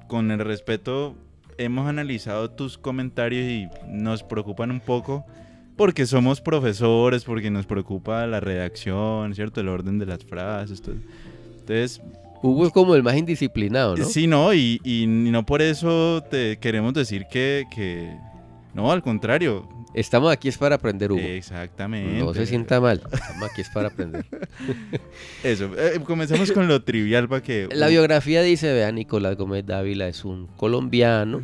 con 0.09 0.29
el 0.31 0.39
respeto 0.39 1.15
hemos 1.57 1.87
analizado 1.87 2.49
tus 2.51 2.77
comentarios 2.77 3.45
y 3.49 3.67
nos 3.87 4.23
preocupan 4.23 4.71
un 4.71 4.81
poco 4.81 5.25
porque 5.77 6.05
somos 6.05 6.41
profesores, 6.41 7.23
porque 7.23 7.49
nos 7.49 7.65
preocupa 7.65 8.27
la 8.27 8.41
redacción, 8.41 9.33
¿cierto? 9.33 9.61
El 9.61 9.69
orden 9.69 9.97
de 9.99 10.05
las 10.05 10.25
frases. 10.25 10.81
todo. 10.81 10.95
Entonces, 11.59 12.01
Hugo 12.41 12.65
es 12.67 12.73
como 12.73 12.95
el 12.95 13.03
más 13.03 13.15
indisciplinado, 13.15 13.95
¿no? 13.95 14.03
sí, 14.05 14.27
no, 14.27 14.53
y, 14.53 14.81
y 14.83 15.05
no 15.07 15.45
por 15.45 15.61
eso 15.61 16.21
te 16.29 16.57
queremos 16.57 16.93
decir 16.93 17.25
que, 17.31 17.63
que- 17.73 18.13
No, 18.73 18.91
al 18.91 19.01
contrario. 19.01 19.67
Estamos 19.93 20.31
aquí 20.31 20.47
es 20.47 20.57
para 20.57 20.75
aprender, 20.75 21.11
Hugo. 21.11 21.21
Exactamente. 21.21 22.19
no 22.19 22.33
se 22.33 22.45
sienta 22.45 22.79
mal. 22.79 23.01
Estamos 23.11 23.49
aquí 23.49 23.61
es 23.61 23.69
para 23.69 23.87
aprender. 23.87 24.23
Eso, 25.43 25.71
eh, 25.77 25.99
comencemos 26.03 26.51
con 26.51 26.67
lo 26.67 26.83
trivial 26.83 27.27
para 27.27 27.41
que... 27.41 27.67
La 27.71 27.87
biografía 27.87 28.41
dice, 28.43 28.71
vea, 28.71 28.91
Nicolás 28.91 29.35
Gómez 29.35 29.65
Dávila 29.65 30.07
es 30.07 30.23
un 30.25 30.45
colombiano. 30.57 31.41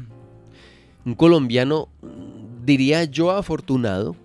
Un 1.06 1.16
colombiano, 1.16 1.90
diría 2.64 3.04
yo, 3.06 3.32
afortunado. 3.32 4.16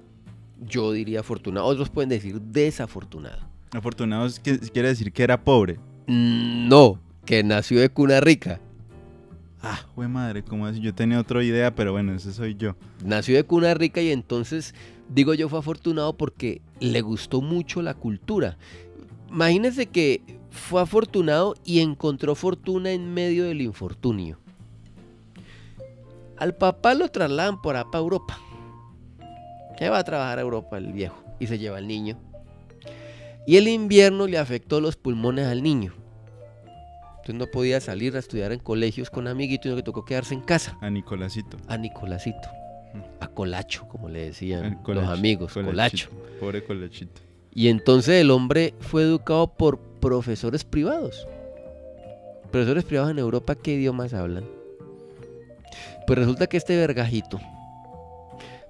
Yo 0.66 0.92
diría 0.92 1.20
afortunado. 1.20 1.66
Otros 1.66 1.88
pueden 1.88 2.10
decir 2.10 2.40
desafortunado. 2.40 3.48
Afortunado 3.72 4.28
quiere 4.42 4.88
decir 4.88 5.12
que 5.12 5.22
era 5.22 5.42
pobre. 5.42 5.78
Mm, 6.06 6.68
No, 6.68 7.00
que 7.24 7.42
nació 7.42 7.80
de 7.80 7.88
cuna 7.88 8.20
rica. 8.20 8.60
Ah, 9.62 9.80
güey 9.94 10.08
madre, 10.08 10.42
como 10.42 10.66
así? 10.66 10.80
Yo 10.80 10.94
tenía 10.94 11.20
otra 11.20 11.42
idea, 11.44 11.74
pero 11.74 11.92
bueno, 11.92 12.14
ese 12.14 12.32
soy 12.32 12.54
yo. 12.54 12.76
Nació 13.04 13.36
de 13.36 13.44
cuna 13.44 13.74
rica 13.74 14.00
y 14.00 14.10
entonces, 14.10 14.74
digo 15.08 15.34
yo, 15.34 15.48
fue 15.48 15.58
afortunado 15.58 16.16
porque 16.16 16.62
le 16.80 17.02
gustó 17.02 17.42
mucho 17.42 17.82
la 17.82 17.94
cultura. 17.94 18.56
Imagínense 19.28 19.86
que 19.86 20.22
fue 20.50 20.80
afortunado 20.80 21.54
y 21.64 21.80
encontró 21.80 22.34
fortuna 22.34 22.90
en 22.90 23.12
medio 23.12 23.44
del 23.44 23.60
infortunio. 23.60 24.38
Al 26.38 26.54
papá 26.54 26.94
lo 26.94 27.08
trasladan 27.08 27.60
por 27.60 27.74
para 27.74 27.98
Europa. 27.98 28.40
Que 29.76 29.90
va 29.90 29.98
a 29.98 30.04
trabajar 30.04 30.38
a 30.38 30.42
Europa 30.42 30.78
el 30.78 30.92
viejo 30.92 31.22
y 31.38 31.46
se 31.46 31.58
lleva 31.58 31.78
al 31.78 31.86
niño. 31.86 32.18
Y 33.46 33.56
el 33.56 33.68
invierno 33.68 34.26
le 34.26 34.38
afectó 34.38 34.80
los 34.80 34.96
pulmones 34.96 35.46
al 35.46 35.62
niño. 35.62 35.99
Entonces 37.30 37.46
no 37.48 37.52
podía 37.52 37.80
salir 37.80 38.16
a 38.16 38.18
estudiar 38.18 38.50
en 38.50 38.58
colegios 38.58 39.08
con 39.08 39.28
amiguitos, 39.28 39.64
sino 39.64 39.76
que 39.76 39.82
tocó 39.84 40.04
quedarse 40.04 40.34
en 40.34 40.40
casa 40.40 40.76
A 40.80 40.90
Nicolásito. 40.90 41.58
a 41.68 41.76
Nicolásito, 41.76 42.48
a 43.20 43.28
Colacho, 43.28 43.86
como 43.86 44.08
le 44.08 44.26
decían 44.26 44.80
los 44.84 45.08
amigos, 45.08 45.52
Colacho. 45.52 46.10
Pobre 46.40 46.64
colachito. 46.64 47.20
Y 47.54 47.68
entonces 47.68 48.20
el 48.20 48.30
hombre 48.32 48.74
fue 48.80 49.02
educado 49.02 49.54
por 49.54 49.78
profesores 50.00 50.64
privados. 50.64 51.28
Profesores 52.50 52.84
privados 52.84 53.12
en 53.12 53.20
Europa, 53.20 53.54
¿qué 53.54 53.74
idiomas 53.74 54.12
hablan? 54.12 54.44
Pues 56.06 56.18
resulta 56.18 56.48
que 56.48 56.56
este 56.56 56.76
vergajito 56.76 57.38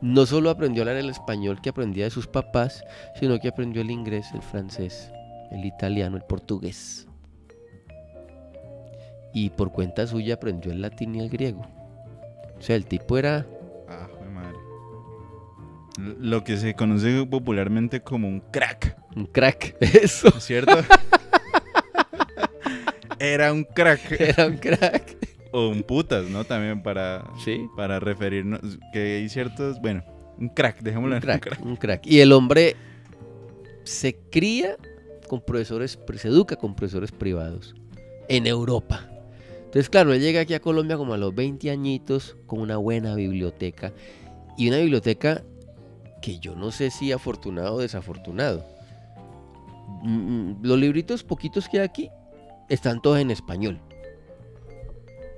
no 0.02 0.26
solo 0.26 0.50
aprendió 0.50 0.82
a 0.82 0.84
hablar 0.84 0.96
el 0.96 1.08
español 1.08 1.62
que 1.62 1.70
aprendía 1.70 2.04
de 2.04 2.10
sus 2.10 2.26
papás, 2.26 2.84
sino 3.18 3.38
que 3.38 3.48
aprendió 3.48 3.80
el 3.80 3.90
inglés, 3.90 4.26
el 4.34 4.42
francés, 4.42 5.10
el 5.50 5.64
italiano, 5.64 6.18
el 6.18 6.24
portugués. 6.24 7.06
Y 9.32 9.50
por 9.50 9.72
cuenta 9.72 10.06
suya 10.06 10.34
aprendió 10.34 10.72
el 10.72 10.82
latín 10.82 11.14
y 11.14 11.20
el 11.20 11.28
griego. 11.30 11.62
O 12.58 12.62
sea, 12.62 12.76
el 12.76 12.86
tipo 12.86 13.16
era 13.18 13.46
Ah, 13.88 14.08
madre. 14.32 14.56
Lo 16.18 16.44
que 16.44 16.56
se 16.56 16.74
conoce 16.74 17.24
popularmente 17.26 18.00
como 18.00 18.28
un 18.28 18.40
crack, 18.40 18.96
un 19.16 19.26
crack. 19.26 19.76
Eso. 19.80 20.30
¿cierto? 20.40 20.78
Era 23.18 23.52
un 23.52 23.64
crack. 23.64 24.12
Era 24.20 24.46
un 24.46 24.56
crack. 24.56 25.16
O 25.52 25.68
un 25.68 25.82
putas, 25.82 26.24
¿no? 26.30 26.44
También 26.44 26.82
para, 26.82 27.24
Sí. 27.44 27.66
para 27.76 28.00
referirnos. 28.00 28.60
Que 28.92 29.16
hay 29.18 29.28
ciertos. 29.28 29.80
Bueno, 29.80 30.02
un 30.38 30.48
crack, 30.48 30.80
dejémoslo 30.80 31.16
Un 31.16 31.22
en 31.22 31.30
un 31.30 31.38
crack, 31.38 31.64
un 31.64 31.76
crack. 31.76 32.06
Y 32.06 32.20
el 32.20 32.32
hombre 32.32 32.76
se 33.84 34.16
cría 34.30 34.76
con 35.28 35.40
profesores, 35.40 35.98
se 36.16 36.28
educa 36.28 36.56
con 36.56 36.74
profesores 36.74 37.12
privados 37.12 37.74
en 38.28 38.46
Europa. 38.46 39.08
Entonces, 39.70 39.88
claro, 39.88 40.12
él 40.12 40.20
llega 40.20 40.40
aquí 40.40 40.54
a 40.54 40.58
Colombia 40.58 40.96
como 40.96 41.14
a 41.14 41.16
los 41.16 41.32
20 41.32 41.70
añitos 41.70 42.36
con 42.46 42.60
una 42.60 42.76
buena 42.76 43.14
biblioteca. 43.14 43.92
Y 44.58 44.66
una 44.66 44.78
biblioteca 44.78 45.44
que 46.20 46.40
yo 46.40 46.56
no 46.56 46.72
sé 46.72 46.90
si 46.90 47.12
afortunado 47.12 47.76
o 47.76 47.78
desafortunado. 47.78 48.66
Mm, 50.02 50.54
Los 50.62 50.76
libritos 50.76 51.22
poquitos 51.22 51.68
que 51.68 51.78
hay 51.78 51.84
aquí 51.84 52.10
están 52.68 53.00
todos 53.00 53.20
en 53.20 53.30
español. 53.30 53.80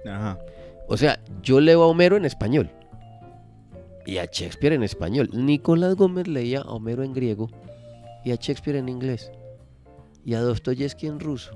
Ajá. 0.06 0.38
O 0.88 0.96
sea, 0.96 1.22
yo 1.42 1.60
leo 1.60 1.82
a 1.82 1.86
Homero 1.86 2.16
en 2.16 2.24
español. 2.24 2.70
Y 4.06 4.16
a 4.16 4.24
Shakespeare 4.24 4.72
en 4.72 4.82
español. 4.82 5.28
Nicolás 5.34 5.94
Gómez 5.94 6.26
leía 6.26 6.60
a 6.60 6.70
Homero 6.70 7.02
en 7.04 7.12
griego 7.12 7.50
y 8.24 8.30
a 8.32 8.36
Shakespeare 8.36 8.78
en 8.78 8.88
inglés. 8.88 9.30
Y 10.24 10.32
a 10.32 10.40
Dostoyevsky 10.40 11.06
en 11.06 11.20
ruso. 11.20 11.54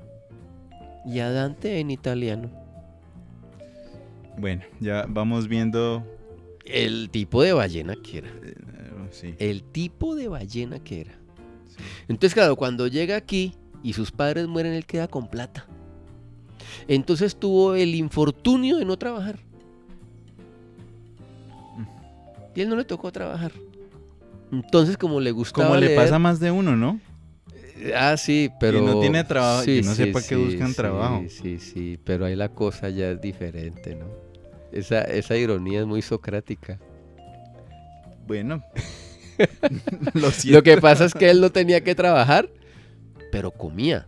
Y 1.07 1.21
a 1.21 1.31
Dante 1.31 1.79
en 1.79 1.89
italiano. 1.89 2.66
Bueno, 4.37 4.63
ya 4.79 5.05
vamos 5.07 5.47
viendo. 5.47 6.05
El 6.65 7.09
tipo 7.09 7.41
de 7.43 7.53
ballena 7.53 7.95
que 7.95 8.19
era. 8.19 8.29
eh, 8.43 8.53
sí. 9.11 9.35
El 9.39 9.63
tipo 9.63 10.15
de 10.15 10.27
ballena 10.27 10.79
que 10.79 11.01
era. 11.01 11.13
sí. 11.67 11.77
Entonces, 12.07 12.33
claro, 12.33 12.55
cuando 12.55 12.87
llega 12.87 13.15
aquí 13.15 13.53
y 13.83 13.93
sus 13.93 14.11
padres 14.11 14.47
mueren, 14.47 14.73
él 14.73 14.85
queda 14.85 15.07
con 15.07 15.27
plata. 15.29 15.65
Entonces 16.87 17.35
tuvo 17.35 17.75
el 17.75 17.95
infortunio 17.95 18.77
de 18.77 18.85
no 18.85 18.97
trabajar. 18.97 19.39
Y 22.55 22.61
él 22.61 22.69
no 22.69 22.75
le 22.75 22.85
tocó 22.85 23.11
trabajar. 23.11 23.51
Entonces, 24.51 24.97
como 24.97 25.19
le 25.19 25.31
gustaba 25.31 25.67
Como 25.67 25.79
le 25.79 25.87
leer- 25.87 25.95
pasa 25.95 26.17
más 26.19 26.39
de 26.39 26.51
uno, 26.51 26.75
¿no? 26.75 26.99
Ah, 27.95 28.17
sí, 28.17 28.49
pero... 28.59 28.81
no 28.81 28.99
tiene 28.99 29.23
trabajo, 29.23 29.65
yo 29.65 29.83
no 29.83 29.93
sé 29.93 30.07
para 30.07 30.25
qué 30.25 30.35
buscan 30.35 30.69
sí, 30.69 30.75
trabajo. 30.75 31.23
Sí, 31.29 31.59
sí, 31.59 31.99
pero 32.03 32.25
ahí 32.25 32.35
la 32.35 32.49
cosa 32.49 32.89
ya 32.89 33.11
es 33.11 33.21
diferente, 33.21 33.93
¿no? 33.95 34.05
Esa, 34.77 35.01
esa 35.01 35.35
ironía 35.35 35.81
es 35.81 35.85
muy 35.87 36.01
socrática. 36.01 36.79
Bueno. 38.27 38.63
Lo. 40.15 40.29
Lo 40.45 40.63
que 40.63 40.77
pasa 40.77 41.05
es 41.05 41.13
que 41.13 41.29
él 41.29 41.41
no 41.41 41.51
tenía 41.51 41.81
que 41.83 41.93
trabajar, 41.95 42.49
pero 43.31 43.51
comía. 43.51 44.07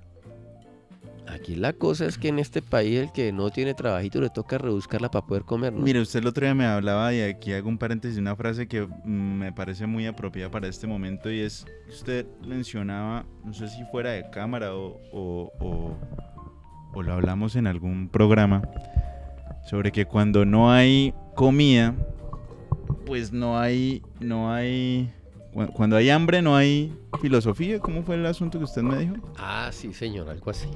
Aquí 1.27 1.55
la 1.55 1.73
cosa 1.73 2.07
es 2.07 2.17
que 2.17 2.29
en 2.29 2.39
este 2.39 2.63
país 2.63 2.97
el 2.99 3.11
que 3.11 3.31
no 3.31 3.51
tiene 3.51 3.75
trabajito 3.75 4.19
le 4.19 4.31
toca 4.31 4.57
rebuscarla 4.57 5.11
para 5.11 5.27
poder 5.27 5.43
comer, 5.43 5.71
¿no? 5.73 5.81
Mire, 5.81 6.01
usted 6.01 6.19
el 6.21 6.27
otro 6.27 6.43
día 6.43 6.55
me 6.55 6.65
hablaba 6.65 7.13
y 7.13 7.21
aquí 7.21 7.53
hago 7.53 7.69
un 7.69 7.77
paréntesis, 7.77 8.17
una 8.17 8.35
frase 8.35 8.67
que 8.67 8.81
mm, 8.81 9.07
me 9.37 9.53
parece 9.53 9.85
muy 9.85 10.07
apropiada 10.07 10.49
para 10.49 10.67
este 10.67 10.87
momento 10.87 11.29
y 11.31 11.41
es, 11.41 11.67
usted 11.87 12.25
mencionaba, 12.47 13.25
no 13.45 13.53
sé 13.53 13.67
si 13.69 13.83
fuera 13.91 14.09
de 14.13 14.27
cámara 14.31 14.73
o, 14.73 14.99
o, 15.13 15.51
o- 15.59 15.97
o 16.95 17.03
lo 17.03 17.13
hablamos 17.13 17.55
en 17.55 17.67
algún 17.67 18.09
programa, 18.09 18.63
sobre 19.69 19.91
que 19.91 20.05
cuando 20.05 20.45
no 20.45 20.71
hay 20.71 21.13
comida, 21.35 21.93
pues 23.05 23.31
no 23.31 23.59
hay, 23.59 24.01
no 24.19 24.51
hay, 24.51 25.11
cu- 25.53 25.67
cuando 25.73 25.95
hay 25.95 26.09
hambre 26.09 26.41
no 26.41 26.55
hay 26.55 26.93
filosofía, 27.21 27.79
¿cómo 27.79 28.03
fue 28.03 28.15
el 28.15 28.25
asunto 28.25 28.57
que 28.57 28.65
usted 28.65 28.81
me 28.81 28.97
dijo? 28.97 29.15
Ah, 29.37 29.69
sí, 29.71 29.93
señor, 29.93 30.29
algo 30.29 30.49
así. 30.51 30.67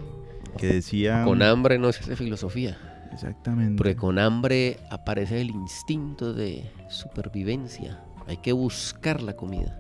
Que 0.58 0.68
decía... 0.68 1.24
Con 1.26 1.42
hambre 1.42 1.80
no 1.80 1.92
se 1.92 2.02
hace 2.04 2.16
filosofía, 2.16 2.78
Exactamente. 3.12 3.78
porque 3.78 3.96
con 3.96 4.20
hambre 4.20 4.78
aparece 4.92 5.42
el 5.42 5.50
instinto 5.50 6.34
de 6.34 6.70
supervivencia. 6.90 8.00
hay 8.28 8.38
que 8.38 8.52
buscar 8.54 9.22
la 9.22 9.36
comida. 9.36 9.80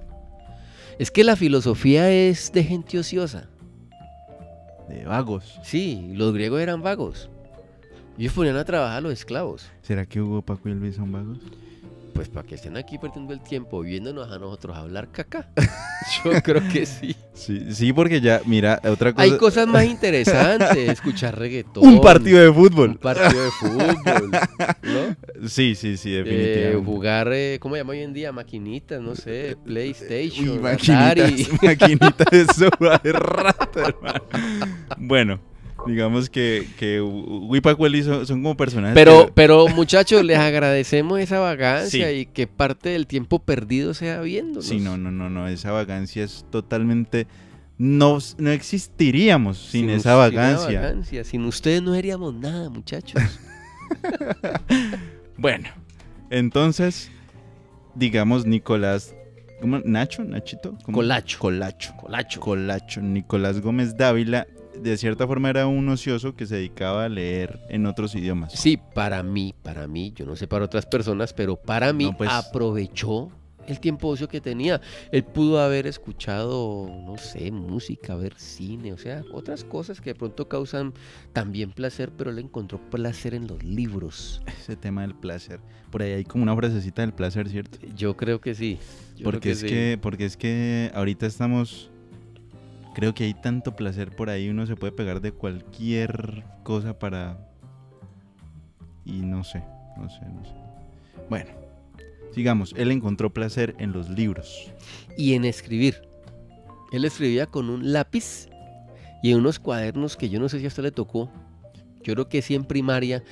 Es 1.00 1.12
que 1.12 1.24
la 1.24 1.36
filosofía 1.36 2.10
es 2.12 2.51
de 2.51 2.63
gente 2.63 2.98
ociosa. 3.00 3.48
De 4.89 5.05
vagos. 5.05 5.60
Sí, 5.63 6.12
los 6.13 6.34
griegos 6.34 6.62
eran 6.62 6.82
vagos. 6.82 7.29
Ellos 8.17 8.34
ponían 8.34 8.58
a 8.58 8.63
trabajar 8.63 8.98
a 8.98 9.01
los 9.01 9.13
esclavos. 9.13 9.70
¿Será 9.82 10.05
que 10.05 10.22
Hugo, 10.22 10.41
Paco 10.41 10.70
y 10.70 10.74
Luis 10.74 10.96
son 10.96 11.12
vagos? 11.12 11.39
Pues 12.13 12.29
para 12.29 12.46
que 12.48 12.53
estén 12.53 12.77
aquí 12.77 13.00
perdiendo 13.00 13.34
el 13.34 13.41
tiempo 13.41 13.82
viéndonos 13.82 14.32
a 14.32 14.38
nosotros 14.38 14.77
hablar 14.77 15.08
caca. 15.12 15.50
Yo 16.24 16.32
creo 16.43 16.62
que 16.72 16.86
sí. 16.86 17.15
Sí, 17.34 17.74
sí, 17.74 17.91
porque 17.91 18.22
ya, 18.22 18.39
mira, 18.46 18.79
otra 18.88 19.13
cosa. 19.13 19.24
Hay 19.24 19.36
cosas 19.38 19.65
más 19.67 19.86
interesantes, 19.86 20.77
escuchar 20.89 21.39
reggaetón. 21.39 21.84
Un 21.88 22.00
partido 22.01 22.39
de 22.39 22.50
Un 22.50 22.55
fútbol. 22.55 23.00
partido 23.00 23.43
de 23.43 23.50
fútbol. 23.50 23.98
¿no? 24.84 25.48
Sí, 25.50 25.74
sí, 25.74 25.98
sí, 25.98 26.13
Eh, 26.13 26.17
definitivamente. 26.24 26.86
jugar, 26.86 27.29
eh, 27.34 27.58
¿cómo 27.60 27.74
se 27.74 27.82
llama 27.82 27.91
hoy 27.93 28.01
en 28.01 28.13
día? 28.13 28.32
Maquinitas, 28.32 29.01
no 29.01 29.15
sé, 29.15 29.58
PlayStation, 29.65 30.50
Uy, 30.63 30.67
Atari. 30.70 31.22
maquinitas, 31.63 31.63
maquinitas 31.63 32.27
de 32.32 32.46
sopa 32.53 33.00
de 33.03 33.12
rato, 33.13 33.79
hermano. 33.79 34.22
Bueno, 35.00 35.39
digamos 35.88 36.30
que, 36.30 36.68
que 36.78 36.98
Luis 37.00 38.06
son, 38.06 38.25
son 38.25 38.42
como 38.42 38.56
personajes. 38.58 38.96
Pero, 38.96 39.25
que- 39.28 39.32
pero 39.34 39.68
muchachos, 39.70 40.24
les 40.24 40.38
agradecemos 40.38 41.20
esa 41.20 41.40
vagancia 41.40 42.10
Sí. 42.10 42.16
y 42.16 42.25
que 42.25 42.48
parte 42.48 42.90
del 42.90 43.08
tiempo 43.08 43.40
perdido 43.40 43.94
sea 43.94 44.22
viéndonos. 44.22 44.66
Sí, 44.66 44.80
no, 44.80 44.98
no, 44.98 45.12
no, 45.12 45.30
no, 45.30 45.48
esa 45.48 45.72
vagancia 45.72 46.24
es 46.24 46.46
totalmente... 46.50 47.28
No, 47.78 48.20
no 48.38 48.52
existiríamos 48.52 49.58
sin, 49.58 49.90
esa 49.90 50.16
vagancia. 50.16 50.80
vagancia. 50.80 51.24
Sin 51.24 51.44
ustedes 51.46 51.82
no 51.82 51.94
seríamos 51.96 52.34
nada, 52.34 52.70
muchachos. 52.70 53.22
Bueno, 55.38 55.70
entonces, 56.30 57.10
digamos, 57.96 58.46
Nicolás... 58.46 59.16
¿cómo? 59.62 59.80
¿Nacho? 59.84 60.24
¿Nachito? 60.24 60.78
¿Cómo? 60.86 60.98
Colacho. 60.98 61.40
Colacho. 61.40 61.94
Colacho. 61.98 62.40
Colacho. 62.40 63.02
Nicolás 63.02 63.60
Gómez 63.62 63.98
Dávila, 63.98 64.46
de 64.82 64.98
cierta 64.98 65.27
forma 65.27 65.50
era 65.50 65.68
un 65.68 65.88
ocioso 65.89 66.36
que 66.36 66.46
se 66.46 66.56
dedicaba 66.56 67.06
a 67.06 67.10
leer 67.10 67.60
en 67.70 67.86
otros 67.86 68.15
idiomas. 68.15 68.53
Sí, 68.53 68.77
para 68.94 69.22
mí, 69.24 69.53
para 69.63 69.88
mí, 69.88 70.12
yo 70.15 70.25
no 70.25 70.36
sé 70.36 70.48
para 70.48 70.65
otras 70.65 70.86
personas, 70.86 71.34
pero 71.34 71.56
para 71.56 71.94
mí 71.94 72.06
No, 72.06 72.18
pues- 72.18 72.30
aprovechó 72.32 73.30
el 73.65 73.80
tiempo 73.80 74.10
ocio 74.10 74.27
que 74.27 74.42
tenía. 74.42 74.82
Él 75.12 75.24
pudo 75.24 75.62
haber 75.62 75.88
escuchado, 75.88 76.89
no 77.06 77.18
sé, 77.18 77.50
música, 77.50 78.13
ver 78.15 78.34
cine, 78.38 78.92
o 78.92 78.98
sea, 78.98 79.24
otras 79.32 79.63
cosas 79.63 80.01
que 80.01 80.10
de 80.10 80.15
pronto 80.15 80.50
causan 80.50 80.94
también 81.32 81.72
placer, 81.72 82.12
pero 82.18 82.32
él 82.32 82.39
encontró 82.39 82.77
placer 82.89 83.34
en 83.34 83.48
los 83.48 83.63
libros. 83.63 84.42
Ese 84.48 84.75
tema 84.75 85.03
del 85.03 85.15
placer. 85.15 85.62
Por 85.92 86.01
ahí 86.01 86.12
hay 86.12 86.24
como 86.25 86.44
una 86.44 86.56
frasecita 86.56 87.03
del 87.03 87.13
placer, 87.13 87.48
¿cierto? 87.48 87.77
Yo 87.96 88.18
creo 88.18 88.42
que 88.42 88.53
sí. 88.53 88.80
yo 89.15 89.24
Porque 89.24 89.51
es 89.51 89.60
sí. 89.60 89.68
que, 89.68 89.98
porque 90.01 90.25
es 90.25 90.36
que 90.36 90.92
ahorita 90.94 91.25
estamos. 91.25 91.89
Creo 92.94 93.14
que 93.14 93.24
hay 93.24 93.34
tanto 93.34 93.76
placer 93.76 94.16
por 94.16 94.30
ahí, 94.30 94.50
uno 94.50 94.66
se 94.66 94.76
puede 94.76 94.92
pegar 94.94 95.22
de 95.22 95.32
cualquier 95.32 96.44
cosa 96.64 97.00
para. 97.00 97.50
Y 99.06 99.22
no 99.22 99.44
sé, 99.44 99.64
no 99.98 100.10
sé, 100.10 100.22
no 100.26 100.46
sé. 100.46 100.54
Bueno, 101.30 101.52
sigamos. 102.32 102.74
Él 102.78 102.92
encontró 102.92 103.34
placer 103.34 103.76
en 103.80 103.92
los 103.92 104.10
libros. 104.10 104.72
Y 105.18 105.34
en 105.34 105.46
escribir. 105.46 106.08
Él 106.92 107.06
escribía 107.06 107.48
con 107.48 107.70
un 107.70 107.92
lápiz 107.92 108.48
y 109.24 109.32
en 109.32 109.40
unos 109.40 109.58
cuadernos 109.58 110.16
que 110.16 110.30
yo 110.30 110.40
no 110.40 110.50
sé 110.50 110.60
si 110.60 110.66
a 110.66 110.68
usted 110.68 110.84
le 110.84 110.92
tocó. 110.92 111.32
Yo 112.04 112.14
creo 112.14 112.30
que 112.30 112.42
sí 112.42 112.54
en 112.54 112.66
primaria, 112.66 113.24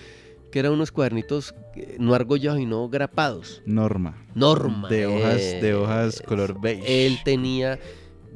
que 0.51 0.59
eran 0.59 0.71
unos 0.71 0.91
cuadernitos 0.91 1.53
eh, 1.75 1.97
no 1.99 2.13
argollados 2.13 2.59
y 2.59 2.65
no 2.65 2.89
grapados. 2.89 3.61
Norma. 3.65 4.15
Norma. 4.33 4.89
De 4.89 5.05
hojas, 5.05 5.37
de 5.37 5.75
hojas 5.75 6.21
color 6.21 6.59
beige. 6.59 7.05
Él 7.05 7.19
tenía, 7.23 7.77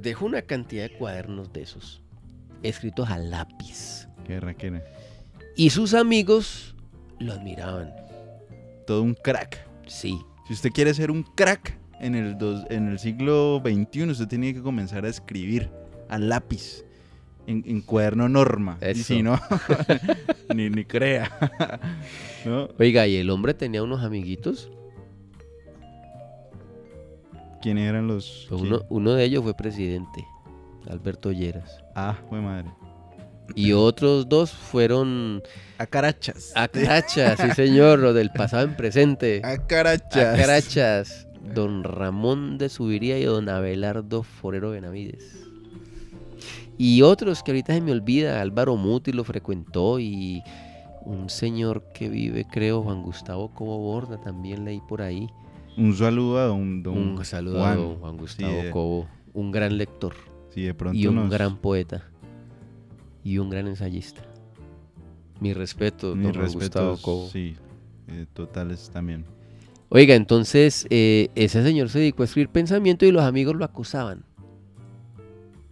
dejó 0.09 0.25
una 0.25 0.41
cantidad 0.43 0.83
de 0.89 0.97
cuadernos 0.97 1.51
de 1.53 1.61
esos, 1.63 2.01
escritos 2.63 3.09
a 3.09 3.17
lápiz. 3.17 4.07
Qué 4.25 4.39
raquera. 4.39 4.83
Y 5.55 5.69
sus 5.69 5.93
amigos 5.93 6.75
lo 7.19 7.33
admiraban. 7.33 7.93
Todo 8.87 9.01
un 9.01 9.13
crack. 9.15 9.65
Sí. 9.87 10.19
Si 10.47 10.53
usted 10.53 10.69
quiere 10.71 10.93
ser 10.93 11.11
un 11.11 11.23
crack 11.23 11.77
en 11.99 12.15
el, 12.15 12.37
dos- 12.37 12.65
en 12.69 12.87
el 12.87 12.99
siglo 12.99 13.61
XXI, 13.63 14.03
usted 14.09 14.27
tiene 14.27 14.53
que 14.53 14.61
comenzar 14.61 15.05
a 15.05 15.09
escribir 15.09 15.69
a 16.09 16.17
lápiz, 16.19 16.83
en, 17.47 17.63
en 17.67 17.81
cuaderno 17.81 18.27
norma. 18.29 18.77
Y 18.81 18.85
Eso. 18.85 19.03
si 19.03 19.23
no, 19.23 19.39
ni, 20.55 20.69
ni 20.69 20.83
crea. 20.85 21.31
¿No? 22.45 22.69
Oiga, 22.79 23.07
y 23.07 23.15
el 23.17 23.29
hombre 23.29 23.53
tenía 23.53 23.81
unos 23.83 24.03
amiguitos. 24.03 24.69
¿Quiénes 27.65 27.89
eran 27.89 28.05
los...? 28.05 28.45
Pues 28.47 28.61
quién? 28.61 28.73
Uno, 28.73 28.83
uno 28.89 29.13
de 29.13 29.23
ellos 29.23 29.41
fue 29.41 29.55
presidente, 29.55 30.23
Alberto 30.87 31.31
Lleras. 31.31 31.83
Ah, 31.95 32.15
fue 32.29 32.39
madre. 32.39 32.69
Y 33.55 33.71
otros 33.71 34.29
dos 34.29 34.51
fueron 34.51 35.41
A 35.79 35.87
carachas. 35.87 36.51
a 36.55 36.67
Carachas, 36.67 37.39
sí 37.39 37.49
señor, 37.55 37.97
lo 37.97 38.13
del 38.13 38.29
pasado 38.29 38.65
en 38.65 38.75
presente. 38.75 39.41
A 39.43 39.53
A 39.53 39.57
carachas. 39.65 40.39
Carachas, 40.39 41.27
don 41.55 41.83
Ramón 41.83 42.59
de 42.59 42.69
Subiría 42.69 43.17
y 43.17 43.23
don 43.23 43.49
Abelardo 43.49 44.21
Forero 44.21 44.69
Benavides. 44.69 45.47
Y 46.77 47.01
otros 47.01 47.41
que 47.41 47.49
ahorita 47.49 47.73
se 47.73 47.81
me 47.81 47.93
olvida, 47.93 48.41
Álvaro 48.41 48.75
Muti 48.75 49.11
lo 49.11 49.23
frecuentó 49.23 49.99
y 49.99 50.43
un 51.03 51.31
señor 51.31 51.81
que 51.95 52.09
vive, 52.09 52.45
creo, 52.45 52.83
Juan 52.83 53.01
Gustavo 53.01 53.49
Cobo 53.55 53.79
Borda, 53.79 54.21
también 54.21 54.65
leí 54.65 54.81
por 54.87 55.01
ahí. 55.01 55.27
Un 55.77 55.95
saludo 55.95 56.37
a 56.39 56.43
don, 56.45 56.83
don 56.83 56.97
un 56.97 57.25
saludo 57.25 57.65
a 57.65 57.75
don 57.75 57.97
Juan 57.99 58.17
Gustavo 58.17 58.61
Sí, 58.61 58.69
Cobo, 58.71 59.07
un 59.33 59.51
gran 59.51 59.77
lector 59.77 60.13
Sí, 60.53 60.61
de 60.63 60.73
pronto 60.73 60.97
y 60.97 61.07
un 61.07 61.15
nos- 61.15 61.29
gran 61.29 61.57
poeta 61.57 62.03
y 63.23 63.37
un 63.39 63.49
gran 63.49 63.67
ensayista. 63.67 64.21
Mi 65.41 65.53
respeto, 65.53 66.09
don 66.15 66.33
Juan 66.33 66.53
Gustavo 66.53 66.97
Cobo. 67.01 67.27
sí, 67.27 67.55
eh, 68.07 68.25
totales 68.33 68.89
también. 68.93 69.25
Oiga, 69.89 70.15
entonces 70.15 70.87
eh, 70.89 71.29
ese 71.35 71.61
señor 71.63 71.89
se 71.89 71.99
dedicó 71.99 72.21
a 72.23 72.25
escribir 72.25 72.49
pensamiento 72.49 73.05
y 73.05 73.11
los 73.11 73.23
amigos 73.23 73.55
lo 73.55 73.65
acosaban. 73.65 74.23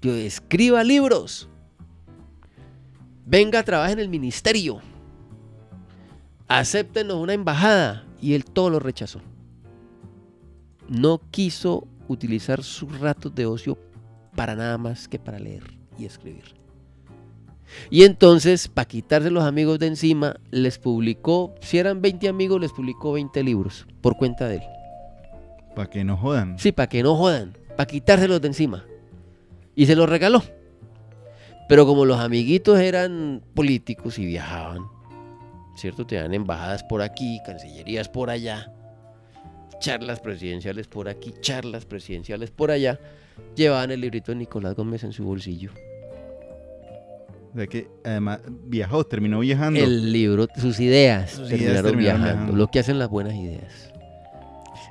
Yo, 0.01 0.13
escriba 0.13 0.83
libros. 0.83 1.47
Venga, 3.25 3.63
trabaje 3.63 3.93
en 3.93 3.99
el 3.99 4.09
ministerio. 4.09 4.81
Acéptenos 6.49 7.17
una 7.17 7.33
embajada. 7.33 8.05
Y 8.21 8.33
él 8.33 8.43
todo 8.45 8.69
lo 8.69 8.79
rechazó. 8.79 9.21
No 10.89 11.21
quiso 11.31 11.87
utilizar 12.07 12.63
sus 12.63 12.99
ratos 12.99 13.33
de 13.33 13.45
ocio 13.45 13.77
para 14.35 14.55
nada 14.55 14.77
más 14.77 15.07
que 15.07 15.19
para 15.19 15.39
leer 15.39 15.63
y 15.97 16.05
escribir. 16.05 16.63
Y 17.89 18.03
entonces, 18.03 18.67
para 18.67 18.87
quitarse 18.87 19.31
los 19.31 19.43
amigos 19.43 19.79
de 19.79 19.87
encima, 19.87 20.35
les 20.51 20.77
publicó, 20.77 21.55
si 21.61 21.77
eran 21.77 22.01
20 22.01 22.27
amigos, 22.27 22.61
les 22.61 22.71
publicó 22.71 23.13
20 23.13 23.43
libros 23.43 23.87
por 24.01 24.17
cuenta 24.17 24.47
de 24.47 24.57
él. 24.57 24.63
Para 25.75 25.89
que 25.89 26.03
no 26.03 26.17
jodan. 26.17 26.59
Sí, 26.59 26.71
para 26.71 26.87
que 26.87 27.01
no 27.01 27.15
jodan, 27.15 27.57
para 27.75 27.87
quitárselos 27.87 28.41
de 28.41 28.47
encima. 28.47 28.85
Y 29.75 29.85
se 29.87 29.95
los 29.95 30.07
regaló. 30.07 30.43
Pero 31.67 31.85
como 31.85 32.05
los 32.05 32.19
amiguitos 32.19 32.79
eran 32.79 33.41
políticos 33.55 34.19
y 34.19 34.25
viajaban, 34.25 34.83
¿cierto? 35.75 36.05
Tenían 36.05 36.33
embajadas 36.33 36.83
por 36.83 37.01
aquí, 37.01 37.39
cancillerías 37.45 38.09
por 38.09 38.29
allá, 38.29 38.71
charlas 39.83 40.21
presidenciales 40.21 40.87
por 40.87 41.09
aquí, 41.09 41.33
charlas 41.41 41.85
presidenciales 41.85 42.51
por 42.51 42.71
allá, 42.71 42.99
llevaban 43.53 43.91
el 43.91 43.99
librito 43.99 44.31
de 44.31 44.37
Nicolás 44.37 44.75
Gómez 44.75 45.03
en 45.03 45.11
su 45.11 45.25
bolsillo. 45.25 45.71
O 47.53 47.57
sea 47.57 47.67
que 47.67 47.87
además 48.03 48.39
viajó, 48.47 49.03
terminó 49.03 49.41
viajando. 49.41 49.79
El 49.81 50.11
libro, 50.13 50.47
sus 50.55 50.79
ideas, 50.79 51.31
Sus 51.31 51.51
ideas 51.51 51.83
terminaron, 51.83 51.97
viajando, 51.99 52.25
viajando. 52.27 52.55
Lo 52.55 52.67
que 52.71 52.79
hacen 52.79 52.97
las 52.97 53.09
buenas 53.09 53.35
ideas. 53.35 53.91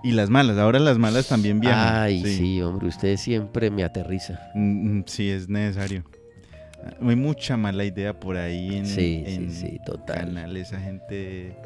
Y 0.04 0.12
las 0.12 0.28
malas, 0.28 0.58
ahora 0.58 0.78
las 0.78 0.98
malas 0.98 1.26
también 1.26 1.58
viajan. 1.58 2.02
Ay, 2.02 2.22
sí. 2.24 2.60
hombre, 2.60 2.88
usted 2.88 3.16
siempre 3.16 3.70
me 3.70 3.84
aterriza. 3.84 4.40
Mm, 4.54 4.98
mm, 4.98 5.04
Sí, 5.06 5.30
es 5.30 5.48
necesario. 5.48 6.04
Hay 7.00 7.16
mucha 7.16 7.56
mala 7.56 7.84
idea 7.84 8.18
por 8.18 8.36
ahí 8.36 8.76
en, 8.76 8.86
Sí, 8.86 9.22
en 9.26 9.50
sí, 9.52 9.78
total. 9.86 10.16
canales, 10.16 10.68
esa 10.68 10.80
gente, 10.80 11.56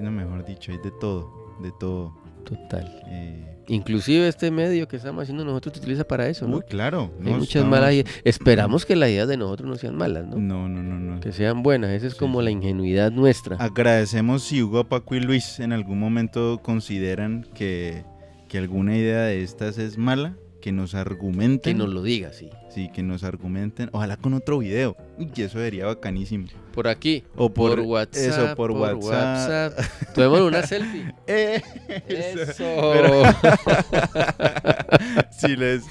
no 0.00 0.10
mejor 0.10 0.44
dicho, 0.46 0.72
hay 0.72 0.78
de 0.78 0.92
todo, 1.00 1.56
de 1.60 1.70
todo. 1.78 2.25
Total. 2.46 3.02
eh. 3.08 3.52
Inclusive 3.68 4.28
este 4.28 4.52
medio 4.52 4.86
que 4.86 4.96
estamos 4.96 5.24
haciendo 5.24 5.44
nosotros 5.44 5.74
se 5.74 5.80
utiliza 5.80 6.04
para 6.04 6.28
eso, 6.28 6.46
¿no? 6.46 6.58
Uy, 6.58 6.62
claro. 6.68 7.10
Hay 7.24 7.32
no, 7.32 7.38
muchas 7.38 7.64
malas 7.66 7.94
ideas. 7.94 8.06
Esperamos 8.22 8.86
que 8.86 8.94
las 8.94 9.08
ideas 9.10 9.26
de 9.26 9.36
nosotros 9.36 9.68
no 9.68 9.74
sean 9.74 9.96
malas, 9.96 10.24
¿no? 10.24 10.36
No, 10.36 10.68
no, 10.68 10.84
no, 10.84 11.00
no. 11.00 11.18
Que 11.20 11.32
sean 11.32 11.64
buenas. 11.64 11.90
Esa 11.90 12.06
es 12.06 12.12
Sí, 12.12 12.18
como 12.20 12.38
sí. 12.38 12.44
la 12.44 12.50
ingenuidad 12.52 13.10
nuestra. 13.10 13.56
Agradecemos 13.56 14.44
si 14.44 14.62
Hugo, 14.62 14.84
Paco 14.84 15.16
y 15.16 15.20
Luis 15.20 15.58
en 15.58 15.72
algún 15.72 15.98
momento 15.98 16.60
consideran 16.62 17.44
que, 17.54 18.04
que 18.48 18.58
alguna 18.58 18.96
idea 18.96 19.22
de 19.22 19.42
estas 19.42 19.78
es 19.78 19.98
mala, 19.98 20.36
que 20.66 20.72
nos 20.72 20.90
Que 20.90 20.96
argumenten. 20.96 21.78
nos 21.78 21.90
lo 21.90 22.02
diga, 22.02 22.32
sí. 22.32 22.50
Sí, 22.70 22.90
que 22.92 23.04
nos 23.04 23.22
argumenten. 23.22 23.88
Ojalá 23.92 24.16
con 24.16 24.34
otro 24.34 24.58
video. 24.58 24.96
Uy, 25.16 25.30
eso 25.36 25.60
sería 25.60 25.86
bacanísimo. 25.86 26.48
Por 26.74 26.88
aquí. 26.88 27.22
O 27.36 27.54
por, 27.54 27.76
Por 27.76 27.80
WhatsApp. 27.82 28.48
Eso, 28.48 28.56
por, 28.56 28.72
WhatsApp. 28.72 29.78
WhatsApp. 29.78 30.42
Una 30.42 30.66
selfie. 30.66 31.14
Eh, 31.28 31.62
Eso. 32.08 32.64
Pero- 32.64 33.22
sí, 35.30 35.54
les, 35.56 35.84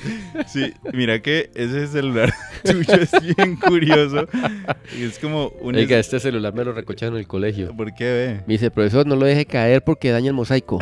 sí, 0.47 0.73
mira 0.91 1.21
que 1.21 1.51
ese 1.55 1.87
celular 1.87 2.33
tuyo 2.65 2.95
es 2.95 3.11
bien 3.37 3.55
curioso. 3.55 4.27
Y 4.99 5.03
es 5.03 5.19
como 5.19 5.53
un... 5.61 5.75
Oiga, 5.75 5.97
este 5.99 6.19
celular 6.19 6.53
me 6.53 6.65
lo 6.65 6.73
recocharon 6.73 7.15
en 7.15 7.21
el 7.21 7.27
colegio. 7.27 7.73
¿Por 7.77 7.95
qué 7.95 8.03
ve? 8.03 8.43
Me 8.45 8.55
dice, 8.55 8.71
profesor, 8.71 9.07
no 9.07 9.15
lo 9.15 9.25
deje 9.25 9.45
caer 9.45 9.85
porque 9.85 10.11
daña 10.11 10.27
el 10.27 10.33
mosaico. 10.33 10.79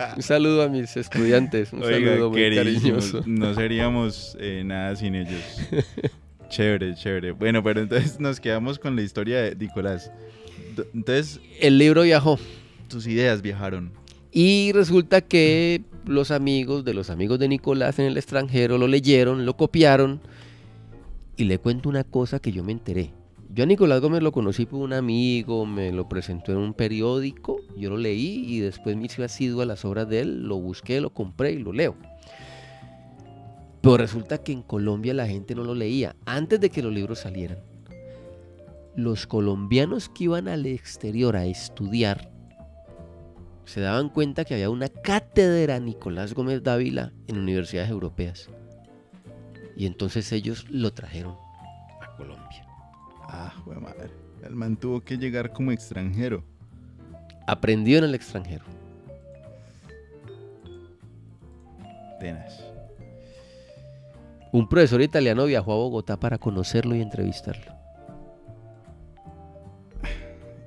un 0.16 0.22
saludo 0.22 0.62
a 0.62 0.68
mis 0.68 0.96
estudiantes. 0.96 1.72
Un 1.72 1.82
Oiga, 1.82 2.10
saludo 2.12 2.30
muy 2.30 2.54
cariñoso. 2.54 3.22
no 3.26 3.54
seríamos 3.54 4.36
eh, 4.40 4.62
nada 4.64 4.96
sin 4.96 5.14
ellos. 5.14 5.40
chévere, 6.48 6.94
chévere. 6.94 7.32
Bueno, 7.32 7.62
pero 7.62 7.80
entonces 7.80 8.18
nos 8.20 8.40
quedamos 8.40 8.78
con 8.78 8.96
la 8.96 9.02
historia 9.02 9.40
de 9.42 9.56
Nicolás. 9.56 10.10
Entonces, 10.94 11.40
El 11.60 11.78
libro 11.78 12.02
viajó. 12.02 12.38
tus 12.88 13.06
ideas 13.06 13.42
viajaron. 13.42 13.92
Y 14.32 14.70
resulta 14.72 15.20
que 15.20 15.82
los 16.06 16.30
amigos 16.30 16.84
de 16.84 16.94
los 16.94 17.10
amigos 17.10 17.38
de 17.38 17.48
Nicolás 17.48 17.98
en 17.98 18.06
el 18.06 18.16
extranjero 18.16 18.78
lo 18.78 18.86
leyeron, 18.86 19.44
lo 19.44 19.56
copiaron. 19.56 20.20
Y 21.36 21.44
le 21.44 21.58
cuento 21.58 21.88
una 21.88 22.04
cosa 22.04 22.38
que 22.38 22.52
yo 22.52 22.62
me 22.62 22.72
enteré. 22.72 23.10
Yo 23.52 23.64
a 23.64 23.66
Nicolás 23.66 24.00
Gómez 24.00 24.22
lo 24.22 24.30
conocí 24.30 24.64
por 24.64 24.80
un 24.80 24.92
amigo, 24.92 25.66
me 25.66 25.90
lo 25.90 26.08
presentó 26.08 26.52
en 26.52 26.58
un 26.58 26.72
periódico, 26.72 27.56
yo 27.76 27.90
lo 27.90 27.96
leí 27.96 28.44
y 28.46 28.60
después 28.60 28.96
me 28.96 29.06
hice 29.06 29.24
asiduo 29.24 29.62
a 29.62 29.66
las 29.66 29.84
obras 29.84 30.08
de 30.08 30.20
él, 30.20 30.44
lo 30.46 30.56
busqué, 30.56 31.00
lo 31.00 31.12
compré 31.12 31.52
y 31.52 31.58
lo 31.58 31.72
leo. 31.72 31.96
Pero 33.80 33.96
resulta 33.96 34.38
que 34.38 34.52
en 34.52 34.62
Colombia 34.62 35.14
la 35.14 35.26
gente 35.26 35.56
no 35.56 35.64
lo 35.64 35.74
leía 35.74 36.14
antes 36.26 36.60
de 36.60 36.70
que 36.70 36.80
los 36.80 36.92
libros 36.92 37.18
salieran. 37.18 37.58
Los 38.94 39.26
colombianos 39.26 40.08
que 40.08 40.24
iban 40.24 40.46
al 40.46 40.66
exterior 40.66 41.34
a 41.34 41.46
estudiar 41.46 42.30
se 43.64 43.80
daban 43.80 44.10
cuenta 44.10 44.44
que 44.44 44.54
había 44.54 44.70
una 44.70 44.88
cátedra 44.88 45.80
Nicolás 45.80 46.34
Gómez 46.34 46.62
Dávila 46.62 47.12
en 47.26 47.38
universidades 47.38 47.90
europeas. 47.90 48.48
Y 49.76 49.86
entonces 49.86 50.30
ellos 50.30 50.66
lo 50.70 50.92
trajeron 50.92 51.34
a 52.00 52.14
Colombia. 52.16 52.59
Ah, 53.32 53.54
jue 53.64 53.76
madre. 53.76 54.10
El 54.42 54.56
man 54.56 54.76
tuvo 54.76 55.00
que 55.00 55.16
llegar 55.16 55.52
como 55.52 55.70
extranjero. 55.70 56.42
Aprendió 57.46 57.98
en 57.98 58.04
el 58.04 58.14
extranjero. 58.14 58.64
Tenaz. 62.18 62.64
Un 64.52 64.68
profesor 64.68 65.00
italiano 65.00 65.46
viajó 65.46 65.72
a 65.72 65.76
Bogotá 65.76 66.18
para 66.18 66.38
conocerlo 66.38 66.96
y 66.96 67.00
entrevistarlo. 67.00 67.72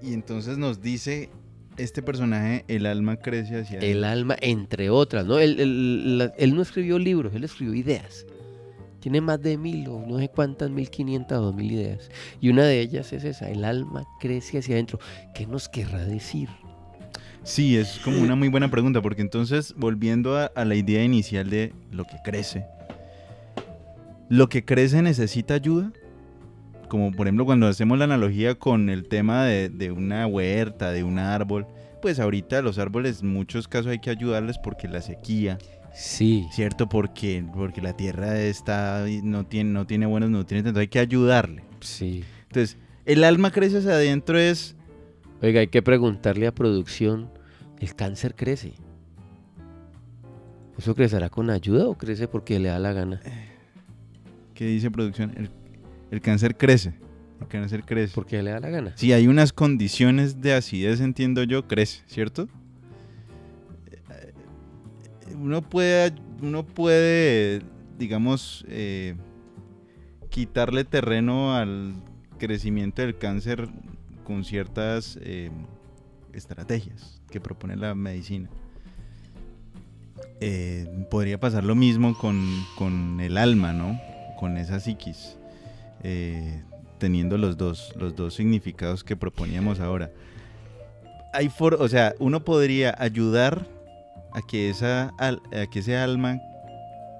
Y 0.01 0.13
entonces 0.13 0.57
nos 0.57 0.81
dice 0.81 1.29
este 1.75 2.01
personaje, 2.01 2.63
el 2.69 2.85
alma 2.85 3.17
crece 3.17 3.59
hacia 3.59 3.79
El 3.79 4.05
alma, 4.05 4.37
entre 4.39 4.89
otras, 4.89 5.25
¿no? 5.25 5.39
Él, 5.39 6.31
él 6.37 6.55
no 6.55 6.61
escribió 6.61 6.97
libros, 6.97 7.33
él 7.35 7.43
escribió 7.43 7.73
ideas. 7.73 8.25
Tiene 9.03 9.19
más 9.19 9.41
de 9.41 9.57
mil 9.57 9.85
o 9.89 10.01
no 10.07 10.17
sé 10.17 10.29
cuántas, 10.29 10.69
mil 10.69 10.89
quinientas 10.89 11.37
o 11.39 11.41
dos 11.41 11.55
mil 11.55 11.73
ideas. 11.73 12.09
Y 12.39 12.47
una 12.47 12.63
de 12.63 12.79
ellas 12.79 13.11
es 13.11 13.25
esa, 13.25 13.49
el 13.49 13.65
alma 13.65 14.05
crece 14.21 14.59
hacia 14.59 14.75
adentro. 14.75 14.97
¿Qué 15.35 15.45
nos 15.45 15.67
querrá 15.67 16.05
decir? 16.05 16.47
Sí, 17.43 17.75
es 17.75 17.99
como 17.99 18.21
una 18.21 18.37
muy 18.37 18.47
buena 18.47 18.71
pregunta, 18.71 19.01
porque 19.01 19.21
entonces, 19.21 19.75
volviendo 19.75 20.37
a, 20.37 20.63
la 20.63 20.75
idea 20.75 21.03
inicial 21.03 21.49
de 21.49 21.73
lo 21.91 22.05
que 22.05 22.15
crece, 22.23 22.65
¿lo 24.29 24.47
que 24.47 24.63
crece 24.63 25.01
necesita 25.01 25.55
ayuda? 25.55 25.91
Como 26.87 27.11
por 27.11 27.27
ejemplo 27.27 27.43
cuando 27.43 27.67
hacemos 27.67 27.97
la 27.97 28.05
analogía 28.05 28.55
con 28.55 28.89
el 28.89 29.09
tema 29.09 29.43
de, 29.43 29.67
de 29.67 29.91
una 29.91 30.27
huerta, 30.27 30.93
de 30.93 31.03
un 31.03 31.19
árbol, 31.19 31.67
pues 32.01 32.21
ahorita 32.21 32.61
los 32.61 32.79
árboles 32.79 33.21
en 33.21 33.33
muchos 33.33 33.67
casos 33.67 33.87
hay 33.87 33.99
que 33.99 34.11
ayudarles 34.11 34.57
porque 34.59 34.87
la 34.87 35.01
sequía, 35.01 35.57
Sí. 35.93 36.47
¿cierto? 36.51 36.89
Porque, 36.89 37.45
porque 37.53 37.81
la 37.81 37.93
tierra 37.95 38.39
está, 38.39 39.05
no, 39.23 39.45
tiene, 39.45 39.71
no 39.71 39.85
tiene 39.85 40.05
buenos 40.05 40.29
nutrientes, 40.29 40.69
entonces 40.69 40.81
hay 40.81 40.87
que 40.87 40.99
ayudarle. 40.99 41.63
Sí. 41.81 42.23
Entonces, 42.43 42.77
el 43.05 43.23
alma 43.23 43.51
crece 43.51 43.77
hacia 43.77 43.91
adentro 43.91 44.37
es... 44.37 44.75
Oiga, 45.41 45.59
hay 45.59 45.67
que 45.67 45.81
preguntarle 45.81 46.47
a 46.47 46.55
producción, 46.55 47.29
¿el 47.79 47.95
cáncer 47.95 48.33
crece? 48.33 48.73
¿Eso 50.77 50.95
crecerá 50.95 51.29
con 51.29 51.49
ayuda 51.49 51.87
o 51.87 51.97
crece 51.97 52.27
porque 52.27 52.59
le 52.59 52.69
da 52.69 52.79
la 52.79 52.93
gana? 52.93 53.21
¿Qué 54.53 54.65
dice 54.65 54.89
producción? 54.89 55.33
El, 55.35 55.49
el 56.11 56.21
cáncer 56.21 56.55
crece. 56.55 56.93
El 57.41 57.47
cáncer 57.47 57.83
crece. 57.83 58.13
Porque 58.15 58.41
le 58.41 58.51
da 58.51 58.59
la 58.59 58.69
gana. 58.69 58.93
Si 58.95 59.11
hay 59.11 59.27
unas 59.27 59.51
condiciones 59.51 60.41
de 60.41 60.53
acidez, 60.53 61.01
entiendo 61.01 61.43
yo, 61.43 61.67
crece, 61.67 62.03
¿cierto? 62.07 62.47
Uno 65.43 65.61
puede, 65.61 66.13
uno 66.41 66.63
puede 66.63 67.61
digamos, 67.99 68.63
eh, 68.69 69.15
quitarle 70.29 70.85
terreno 70.85 71.53
al 71.53 71.95
crecimiento 72.37 73.01
del 73.01 73.17
cáncer 73.17 73.67
con 74.23 74.45
ciertas 74.45 75.19
eh, 75.21 75.51
estrategias 76.31 77.21
que 77.29 77.41
propone 77.41 77.75
la 77.75 77.93
medicina. 77.93 78.49
Eh, 80.39 81.05
podría 81.11 81.41
pasar 81.41 81.65
lo 81.65 81.75
mismo 81.75 82.17
con, 82.17 82.41
con 82.77 83.19
el 83.19 83.37
alma, 83.37 83.73
¿no? 83.73 83.99
Con 84.39 84.55
esa 84.57 84.79
psiquis. 84.79 85.37
Teniendo 86.99 87.37
los 87.37 87.57
dos, 87.57 87.93
los 87.97 88.15
dos 88.15 88.33
significados 88.33 89.03
que 89.03 89.17
proponíamos 89.17 89.81
ahora. 89.81 90.09
Hay 91.33 91.49
for- 91.49 91.75
o 91.81 91.87
sea, 91.89 92.15
uno 92.19 92.45
podría 92.45 92.95
ayudar 92.97 93.67
a 94.33 94.41
que, 94.41 94.69
esa, 94.69 95.13
a 95.19 95.37
que 95.71 95.79
ese 95.79 95.95
alma 95.97 96.39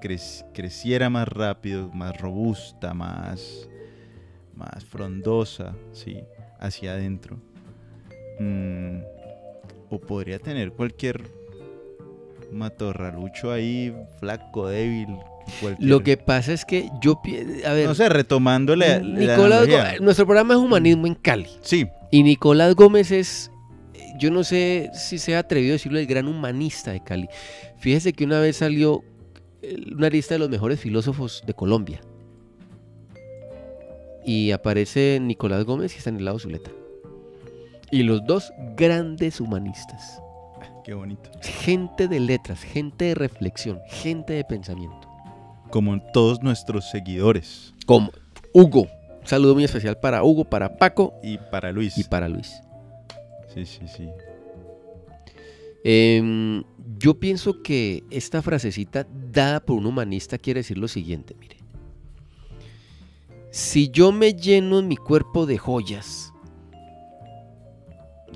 crec- 0.02 0.44
creciera 0.52 1.08
más 1.10 1.28
rápido, 1.28 1.88
más 1.92 2.16
robusta, 2.20 2.92
más, 2.94 3.68
más 4.54 4.84
frondosa, 4.84 5.74
¿sí? 5.92 6.18
Hacia 6.58 6.92
adentro. 6.92 7.36
Mm, 8.40 8.98
o 9.90 9.98
podría 10.00 10.38
tener 10.38 10.72
cualquier 10.72 11.22
matorralucho 12.52 13.50
ahí, 13.52 13.94
flaco, 14.18 14.68
débil. 14.68 15.08
cualquier- 15.60 15.88
Lo 15.90 16.02
que 16.02 16.16
pasa 16.16 16.52
es 16.52 16.64
que 16.64 16.88
yo, 17.02 17.20
a 17.66 17.72
ver, 17.72 17.86
No 17.86 17.94
sé, 17.94 18.08
retomando 18.08 18.74
la, 18.76 18.98
Nicolás. 19.00 19.66
Gómez- 19.66 20.00
nuestro 20.00 20.24
programa 20.26 20.54
es 20.54 20.60
Humanismo 20.60 21.06
en 21.06 21.14
Cali. 21.14 21.48
Sí, 21.60 21.86
Y 22.10 22.22
Nicolás 22.22 22.74
Gómez 22.76 23.10
es, 23.10 23.50
yo 24.18 24.30
no 24.30 24.44
sé 24.44 24.90
si 24.94 25.18
se 25.18 25.36
ha 25.36 25.40
atrevido 25.40 25.72
a 25.72 25.74
decirlo, 25.74 25.98
el 25.98 26.06
gran 26.06 26.28
humanista 26.28 26.92
de 26.92 27.02
Cali. 27.02 27.28
Fíjese 27.78 28.12
que 28.12 28.24
una 28.24 28.40
vez 28.40 28.56
salió 28.56 29.02
eh, 29.62 29.76
una 29.92 30.08
lista 30.08 30.34
de 30.34 30.38
los 30.38 30.50
mejores 30.50 30.80
filósofos 30.80 31.42
de 31.46 31.54
Colombia. 31.54 32.00
Y 34.24 34.52
aparece 34.52 35.18
Nicolás 35.20 35.64
Gómez 35.64 35.94
y 35.94 35.98
Stanislao 35.98 36.38
Zuleta. 36.38 36.70
Y 37.90 38.02
los 38.02 38.24
dos 38.24 38.52
grandes 38.76 39.40
humanistas. 39.40 40.20
qué 40.84 40.94
bonito. 40.94 41.30
Gente 41.42 42.08
de 42.08 42.20
letras, 42.20 42.62
gente 42.62 43.06
de 43.06 43.14
reflexión, 43.14 43.80
gente 43.88 44.32
de 44.32 44.44
pensamiento. 44.44 45.08
Como 45.70 46.00
todos 46.12 46.42
nuestros 46.42 46.88
seguidores. 46.90 47.74
Como 47.86 48.10
Hugo. 48.52 48.82
Un 49.20 49.26
saludo 49.26 49.54
muy 49.54 49.64
especial 49.64 49.98
para 49.98 50.22
Hugo, 50.22 50.44
para 50.44 50.76
Paco 50.76 51.14
Y 51.22 51.38
para 51.38 51.72
Luis. 51.72 51.98
y 51.98 52.04
para 52.04 52.28
Luis. 52.28 52.60
Sí, 53.54 53.64
sí, 53.66 53.86
sí. 53.86 54.10
Em, 55.84 56.64
yo 56.98 57.20
pienso 57.20 57.62
que 57.62 58.02
esta 58.10 58.42
frasecita 58.42 59.06
dada 59.30 59.60
por 59.60 59.76
un 59.76 59.86
humanista 59.86 60.38
quiere 60.38 60.60
decir 60.60 60.76
lo 60.76 60.88
siguiente, 60.88 61.36
mire. 61.38 61.58
Si 63.52 63.90
yo 63.90 64.10
me 64.10 64.34
lleno 64.34 64.80
en 64.80 64.88
mi 64.88 64.96
cuerpo 64.96 65.46
de 65.46 65.58
joyas, 65.58 66.32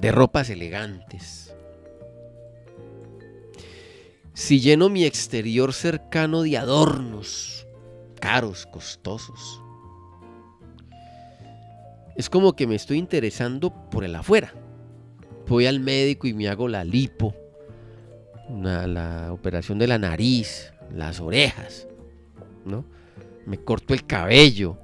de 0.00 0.12
ropas 0.12 0.50
elegantes, 0.50 1.52
si 4.34 4.60
lleno 4.60 4.88
mi 4.88 5.04
exterior 5.04 5.72
cercano 5.72 6.42
de 6.42 6.58
adornos 6.58 7.66
caros, 8.20 8.66
costosos, 8.66 9.60
es 12.14 12.30
como 12.30 12.52
que 12.54 12.68
me 12.68 12.76
estoy 12.76 12.98
interesando 12.98 13.72
por 13.90 14.04
el 14.04 14.14
afuera 14.14 14.54
voy 15.48 15.66
al 15.66 15.80
médico 15.80 16.26
y 16.26 16.34
me 16.34 16.48
hago 16.48 16.68
la 16.68 16.84
lipo, 16.84 17.34
una- 18.48 18.86
la 18.86 19.32
operación 19.32 19.78
de 19.78 19.86
la 19.86 19.98
nariz, 19.98 20.72
las 20.94 21.20
orejas, 21.20 21.86
¿no? 22.64 22.84
Me 23.46 23.58
corto 23.58 23.94
el 23.94 24.06
cabello, 24.06 24.78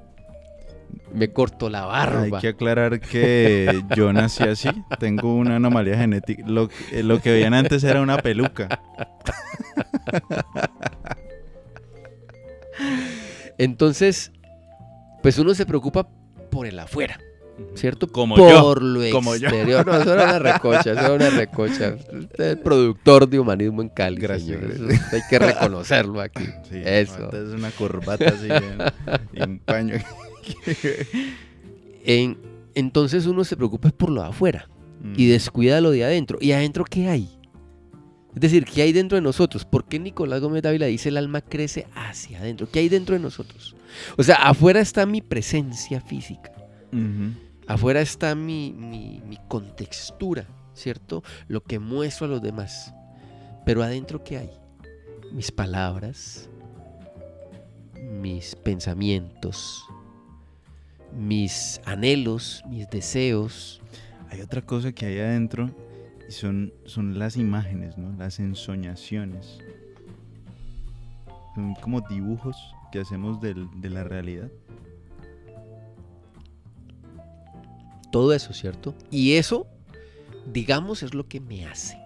me 1.12 1.32
corto 1.32 1.68
la 1.70 1.82
Hay 1.84 1.88
barba. 2.30 2.40
que 2.40 2.48
aclarar 2.48 3.00
que 3.00 3.82
yo 3.96 4.12
nací 4.12 4.42
así. 4.44 4.68
Tengo 4.98 5.34
una 5.36 5.56
anomalía 5.56 5.96
genética. 5.98 6.42
Lo, 6.46 6.68
eh, 6.92 7.02
lo 7.02 7.20
que 7.20 7.30
veían 7.32 7.54
antes 7.54 7.84
era 7.84 8.00
una 8.00 8.16
peluca. 8.18 8.80
Entonces, 13.58 14.32
pues 15.22 15.38
uno 15.38 15.54
se 15.54 15.66
preocupa 15.66 16.08
por 16.50 16.66
el 16.66 16.78
afuera, 16.78 17.18
¿cierto? 17.74 18.06
Como 18.08 18.36
por 18.36 18.50
yo, 18.50 18.74
lo 18.74 19.10
como 19.10 19.36
yo. 19.36 19.48
exterior. 19.48 19.86
No, 19.86 19.96
eso 20.00 20.14
era 20.14 20.24
una 20.24 20.38
recocha, 20.38 20.80
eso 20.80 20.90
era 20.92 21.12
una 21.12 21.30
recocha. 21.30 21.94
Usted 22.12 22.44
es 22.44 22.50
el 22.52 22.58
productor 22.58 23.28
de 23.28 23.38
humanismo 23.38 23.82
en 23.82 23.88
Cali, 23.88 24.16
Gracias, 24.20 24.46
señor. 24.60 24.76
gracias. 24.78 25.06
Eso 25.06 25.16
hay 25.16 25.22
que 25.30 25.38
reconocerlo 25.38 26.20
aquí. 26.20 26.44
Sí, 26.70 26.80
Eso. 26.84 27.16
Entonces 27.24 27.54
una 27.54 27.70
corbata 27.70 28.26
así 28.28 28.48
un 29.42 29.58
paño. 29.60 29.94
En- 32.04 32.36
entonces 32.74 33.26
uno 33.26 33.44
se 33.44 33.56
preocupa 33.56 33.90
por 33.90 34.10
lo 34.10 34.22
de 34.22 34.28
afuera 34.28 34.68
Mm. 35.02 35.14
y 35.16 35.26
descuida 35.26 35.80
lo 35.82 35.90
de 35.90 36.02
adentro. 36.04 36.38
¿Y 36.40 36.52
adentro 36.52 36.84
qué 36.84 37.08
hay? 37.08 37.28
Es 38.34 38.40
decir, 38.40 38.64
¿qué 38.64 38.82
hay 38.82 38.92
dentro 38.92 39.16
de 39.16 39.22
nosotros? 39.22 39.64
¿Por 39.66 39.84
qué 39.84 39.98
Nicolás 39.98 40.40
Gómez 40.40 40.62
Dávila 40.62 40.86
dice 40.86 41.10
el 41.10 41.18
alma 41.18 41.40
crece 41.42 41.86
hacia 41.94 42.38
adentro? 42.40 42.68
¿Qué 42.70 42.78
hay 42.80 42.88
dentro 42.88 43.14
de 43.14 43.20
nosotros? 43.20 43.76
O 44.16 44.22
sea, 44.22 44.36
afuera 44.36 44.80
está 44.80 45.04
mi 45.06 45.20
presencia 45.20 46.00
física. 46.00 46.50
Afuera 47.66 48.00
está 48.00 48.34
mi, 48.34 48.72
mi, 48.72 49.22
mi 49.26 49.38
contextura, 49.48 50.46
¿cierto? 50.74 51.22
Lo 51.48 51.62
que 51.62 51.78
muestro 51.78 52.26
a 52.26 52.28
los 52.30 52.42
demás. 52.42 52.92
Pero 53.64 53.82
adentro, 53.82 54.22
¿qué 54.22 54.36
hay? 54.38 54.50
Mis 55.32 55.50
palabras, 55.50 56.48
mis 58.20 58.54
pensamientos, 58.56 59.84
mis 61.18 61.80
anhelos, 61.86 62.62
mis 62.68 62.88
deseos. 62.90 63.80
Hay 64.30 64.40
otra 64.42 64.62
cosa 64.62 64.92
que 64.92 65.06
hay 65.06 65.18
adentro 65.20 65.70
y 66.28 66.32
son, 66.32 66.72
son 66.84 67.18
las 67.18 67.36
imágenes, 67.36 67.96
¿no? 67.96 68.16
Las 68.18 68.38
ensoñaciones. 68.40 69.58
Son 71.54 71.74
como 71.76 72.00
dibujos 72.02 72.56
que 72.92 73.00
hacemos 73.00 73.40
del- 73.40 73.68
de 73.80 73.90
la 73.90 74.04
realidad. 74.04 74.50
Todo 78.14 78.32
eso, 78.32 78.52
¿cierto? 78.52 78.94
Y 79.10 79.32
eso, 79.34 79.66
digamos, 80.52 81.02
es 81.02 81.14
lo 81.14 81.26
que 81.26 81.40
me 81.40 81.66
hace. 81.66 81.98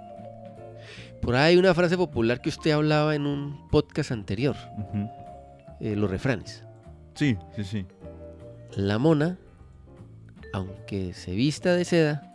Por 1.21 1.35
ahí 1.37 1.51
hay 1.53 1.57
una 1.59 1.75
frase 1.75 1.99
popular 1.99 2.41
que 2.41 2.49
usted 2.49 2.71
hablaba 2.71 3.15
en 3.15 3.27
un 3.27 3.69
podcast 3.69 4.11
anterior, 4.11 4.57
eh, 5.81 5.95
los 5.97 6.11
refranes. 6.11 6.65
Sí, 7.15 7.37
sí, 7.55 7.63
sí. 7.63 7.85
La 8.75 8.97
mona, 8.97 9.37
aunque 10.55 11.13
se 11.13 11.33
vista 11.33 11.75
de 11.75 11.85
seda, 11.85 12.33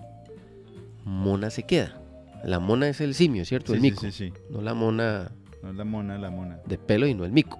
mona 1.03 1.49
se 1.49 1.63
queda. 1.63 1.99
La 2.43 2.59
mona 2.59 2.87
es 2.89 3.01
el 3.01 3.15
simio, 3.15 3.43
¿cierto? 3.43 3.71
Sí, 3.73 3.77
el 3.77 3.81
sí, 3.81 3.89
mico. 3.89 4.01
sí, 4.01 4.11
sí. 4.11 4.33
No 4.51 4.61
la 4.61 4.75
mona 4.75 5.31
No 5.63 5.71
es 5.71 5.75
la 5.75 5.83
mona, 5.83 6.19
la 6.19 6.29
mona. 6.29 6.59
de 6.67 6.77
pelo 6.77 7.07
y 7.07 7.15
no 7.15 7.25
el 7.25 7.31
mico. 7.31 7.57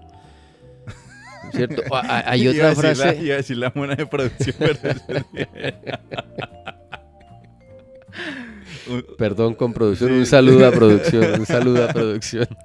¿Cierto? 1.54 1.82
A- 1.94 2.32
Hay 2.32 2.48
otra 2.48 2.70
la- 2.70 2.76
frase. 2.76 3.20
iba 3.24 3.34
a 3.36 3.38
decir 3.38 3.58
la 3.58 3.72
mona 3.76 3.96
de 3.96 4.06
producción, 4.06 4.56
pero 4.60 4.80
Perdón 9.18 9.56
con 9.56 9.74
producción, 9.74 10.10
Sí. 10.10 10.16
un 10.18 10.26
saludo 10.26 10.68
a 10.68 10.72
producción, 10.72 11.40
un 11.40 11.46
saludo 11.46 11.84
a 11.86 11.88
producción. 11.94 12.48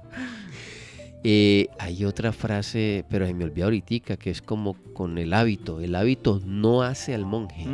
Eh, 1.21 1.67
hay 1.79 2.05
otra 2.05 2.31
frase, 2.31 3.03
pero 3.09 3.27
se 3.27 3.33
me 3.33 3.43
olvidó 3.43 3.65
ahorita, 3.65 4.15
que 4.15 4.29
es 4.29 4.41
como 4.41 4.75
con 4.93 5.17
el 5.17 5.33
hábito. 5.33 5.81
El 5.81 5.95
hábito 5.95 6.39
no 6.45 6.81
hace 6.81 7.13
al 7.13 7.25
monje. 7.25 7.65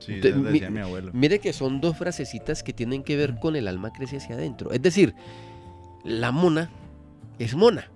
Sí, 0.00 0.14
mi- 0.34 0.60
mi 0.68 0.80
abuelo. 0.80 1.12
Mire 1.14 1.38
que 1.38 1.52
son 1.52 1.80
dos 1.80 1.96
frasecitas 1.96 2.64
que 2.64 2.72
tienen 2.72 3.04
que 3.04 3.16
ver 3.16 3.36
con 3.38 3.54
el 3.54 3.68
alma 3.68 3.92
crece 3.92 4.16
hacia 4.16 4.34
adentro. 4.34 4.72
Es 4.72 4.82
decir, 4.82 5.14
la 6.04 6.32
mona 6.32 6.68
es 7.38 7.54
mona, 7.54 7.88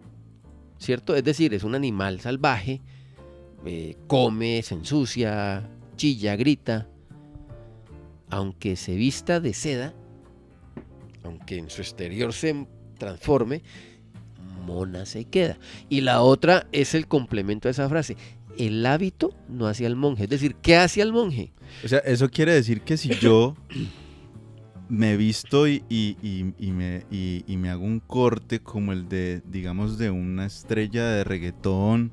¿cierto? 0.82 1.14
Es 1.14 1.24
decir, 1.24 1.54
es 1.54 1.62
un 1.64 1.74
animal 1.74 2.20
salvaje, 2.20 2.80
eh, 3.64 3.96
come, 4.06 4.62
se 4.62 4.74
ensucia, 4.74 5.68
chilla, 5.96 6.36
grita. 6.36 6.88
Aunque 8.28 8.76
se 8.76 8.94
vista 8.94 9.40
de 9.40 9.54
seda, 9.54 9.94
aunque 11.22 11.58
en 11.58 11.70
su 11.70 11.82
exterior 11.82 12.32
se 12.32 12.66
transforme, 12.98 13.62
mona 14.66 15.06
se 15.06 15.24
queda. 15.24 15.58
Y 15.88 16.00
la 16.00 16.22
otra 16.22 16.66
es 16.72 16.94
el 16.94 17.06
complemento 17.06 17.68
a 17.68 17.70
esa 17.70 17.88
frase. 17.88 18.16
El 18.58 18.84
hábito 18.84 19.34
no 19.48 19.66
hace 19.66 19.86
al 19.86 19.96
monje. 19.96 20.24
Es 20.24 20.30
decir, 20.30 20.56
¿qué 20.56 20.76
hace 20.76 21.02
al 21.02 21.12
monje? 21.12 21.52
O 21.84 21.88
sea, 21.88 21.98
eso 22.00 22.28
quiere 22.28 22.52
decir 22.54 22.80
que 22.82 22.96
si 22.96 23.10
yo 23.10 23.54
me 24.92 25.16
visto 25.16 25.66
y, 25.66 25.82
y- 25.88 26.16
y- 26.22 26.52
y 26.58 26.70
me, 26.72 27.06
y- 27.10 27.44
y 27.46 27.56
me 27.56 27.70
hago 27.70 27.82
un 27.84 27.98
corte 28.00 28.60
como 28.60 28.92
el 28.92 29.08
de, 29.08 29.40
digamos, 29.50 29.96
de 29.96 30.10
una 30.10 30.44
estrella 30.44 31.06
de 31.06 31.24
reggaetón, 31.24 32.12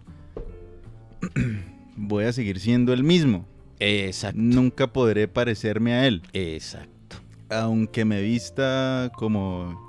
voy 1.97 2.23
a 2.23 2.31
seguir 2.31 2.59
siendo 2.59 2.93
el 2.93 3.03
mismo. 3.03 3.45
Exacto. 3.79 4.39
Nunca 4.41 4.87
podré 4.93 5.27
parecerme 5.27 5.93
a 5.93 6.07
él. 6.07 6.21
Exacto. 6.33 7.17
Aunque 7.49 8.05
me 8.05 8.21
vista 8.21 9.11
como 9.15 9.87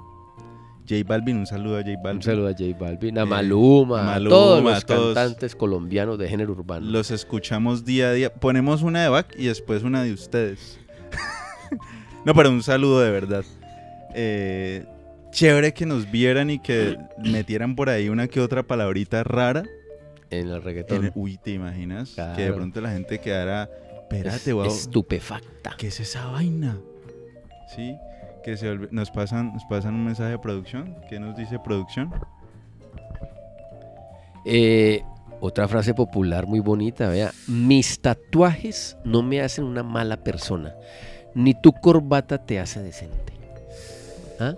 J 0.88 1.03
Balvin, 1.07 1.37
un 1.37 1.46
saludo 1.46 1.76
a 1.79 1.83
J 1.83 1.92
Balvin. 2.03 2.16
Un 2.16 2.22
saludo 2.22 2.48
a 2.48 2.53
J 2.53 2.64
Balvin, 2.79 3.18
a 3.18 3.22
Eh, 3.22 3.26
Maluma, 3.26 3.98
a 3.98 4.03
a 4.03 4.07
Maluma, 4.14 4.31
todos 4.31 4.64
los 4.64 4.85
todos. 4.87 5.14
cantantes 5.14 5.55
colombianos 5.55 6.18
de 6.18 6.29
género 6.29 6.53
urbano. 6.53 6.87
Los 6.90 7.12
escuchamos 7.12 7.85
día 7.85 8.09
a 8.09 8.12
día. 8.14 8.35
Ponemos 8.35 8.83
una 8.83 9.03
de 9.05 9.09
Back 9.11 9.35
y 9.38 9.44
después 9.46 9.83
una 9.85 10.03
de 10.03 10.12
ustedes. 10.12 10.79
no, 12.25 12.35
pero 12.35 12.51
un 12.51 12.63
saludo 12.63 13.01
de 13.01 13.11
verdad. 13.11 13.45
Eh, 14.15 14.85
chévere 15.31 15.73
que 15.73 15.87
nos 15.87 16.11
vieran 16.11 16.51
y 16.51 16.59
que 16.59 16.97
metieran 17.19 17.77
por 17.77 17.89
ahí 17.89 18.09
una 18.09 18.27
que 18.29 18.41
otra 18.41 18.63
palabrita 18.65 19.23
rara. 19.25 19.63
en 20.31 20.49
el 20.49 20.63
reggaetón. 20.63 21.07
En- 21.07 21.13
uy, 21.15 21.39
¿te 21.39 21.51
imaginas? 21.53 22.15
Que 22.37 22.43
de 22.45 22.53
pronto 22.53 22.81
la 22.81 22.91
gente 22.91 23.19
quedara... 23.21 23.69
Espérate, 24.03 24.37
Es- 24.51 24.53
wow. 24.53 24.65
Estupefacta. 24.67 25.75
¿Qué 25.79 25.89
es 25.89 26.01
esa 26.01 26.27
vaina? 26.27 26.77
Sí, 27.75 27.97
que 28.45 28.57
se 28.57 28.77
nos 28.91 29.11
pasan, 29.13 29.53
nos 29.53 29.65
pasan 29.67 29.95
un 29.95 30.05
mensaje 30.05 30.31
de 30.31 30.39
producción. 30.39 30.97
¿Qué 31.09 31.21
nos 31.21 31.37
dice 31.37 31.59
producción? 31.61 32.13
Eh, 34.45 35.03
otra 35.41 35.69
frase 35.69 35.95
popular 35.95 36.47
muy 36.47 36.61
bonita, 36.61 37.09
vea. 37.09 37.33
Mis 37.47 38.01
tatuajes 38.01 38.97
no 39.05 39.23
me 39.23 39.41
hacen 39.41 39.65
una 39.65 39.83
mala 39.83 40.17
persona, 40.19 40.75
ni 41.35 41.55
tu 41.61 41.73
corbata 41.73 42.38
te 42.45 42.59
hace 42.61 42.83
decente. 42.83 43.33
¿Ah? 44.38 44.55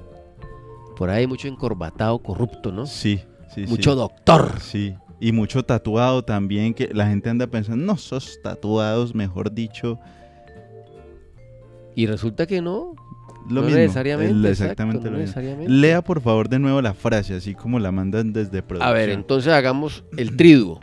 Por 0.96 1.11
ahí 1.11 1.20
hay 1.20 1.26
mucho 1.26 1.48
encorbatado 1.48 2.18
corrupto, 2.18 2.70
¿no? 2.72 2.87
Sí, 2.87 3.20
sí, 3.54 3.66
mucho 3.66 3.92
sí. 3.92 3.96
doctor. 3.96 4.61
Sí, 4.61 4.94
y 5.20 5.32
mucho 5.32 5.64
tatuado 5.64 6.22
también, 6.24 6.74
que 6.74 6.88
la 6.92 7.06
gente 7.06 7.30
anda 7.30 7.46
pensando, 7.46 7.85
no, 7.85 7.96
sos 7.96 8.38
tatuados, 8.42 9.14
mejor 9.14 9.52
dicho, 9.52 9.98
Y 11.94 12.06
resulta 12.06 12.46
que 12.46 12.62
no. 12.62 12.94
lo 13.48 13.61
no 13.61 13.62
mismo. 13.62 13.76
necesariamente. 13.78 14.32
el- 14.32 14.46
exacto, 14.46 14.62
exactamente 14.62 15.11
no 15.11 15.16
lo 15.18 15.56
mismo. 15.58 15.68
Lea 15.68 16.00
por 16.02 16.20
favor 16.20 16.48
de 16.48 16.58
nuevo 16.58 16.80
la 16.80 16.94
frase, 16.94 17.35
así 17.35 17.54
como 17.54 17.78
la 17.78 17.92
mandan 17.92 18.32
desde 18.32 18.62
producción. 18.62 18.88
A 18.88 18.92
ver, 18.92 19.11
entonces 19.11 19.52
hagamos 19.52 20.04
el 20.16 20.37
triduo. 20.37 20.80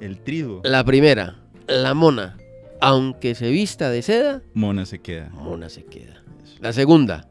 El 0.00 0.18
trigo, 0.18 0.60
La 0.62 0.84
primera, 0.84 1.36
la 1.68 1.94
mona, 1.94 2.36
aunque 2.80 3.34
se 3.34 3.50
vista 3.50 3.90
de 3.90 4.02
seda, 4.02 4.42
mona 4.54 4.86
se 4.86 4.98
queda. 5.00 5.28
mona 5.32 5.68
se 5.68 5.84
queda. 5.84 6.22
La 6.60 6.72
segunda, 6.72 7.28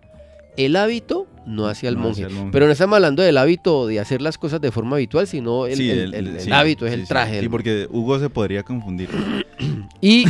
el 0.57 0.75
hábito 0.75 1.27
no 1.45 1.67
hace 1.67 1.87
al 1.87 1.95
No 1.95 2.01
monje. 2.01 2.27
Pero 2.51 2.65
no 2.65 2.71
estamos 2.71 2.95
hablando 2.95 3.21
del 3.23 3.37
hábito 3.37 3.87
de 3.87 3.99
hacer 3.99 4.21
las 4.21 4.37
cosas 4.37 4.61
de 4.61 4.71
forma 4.71 4.95
habitual, 4.95 5.27
sino 5.27 5.65
el, 5.67 5.75
Sí, 5.77 5.89
el- 5.89 6.13
el- 6.13 6.27
el 6.27 6.39
sí, 6.41 6.51
hábito 6.51 6.85
es 6.85 6.93
sí, 6.93 7.01
el 7.01 7.07
traje. 7.07 7.39
Sí, 7.41 7.49
porque 7.49 7.87
Hugo 7.89 8.19
se 8.19 8.29
podría 8.29 8.63
confundir. 8.63 9.09
Y 10.01 10.25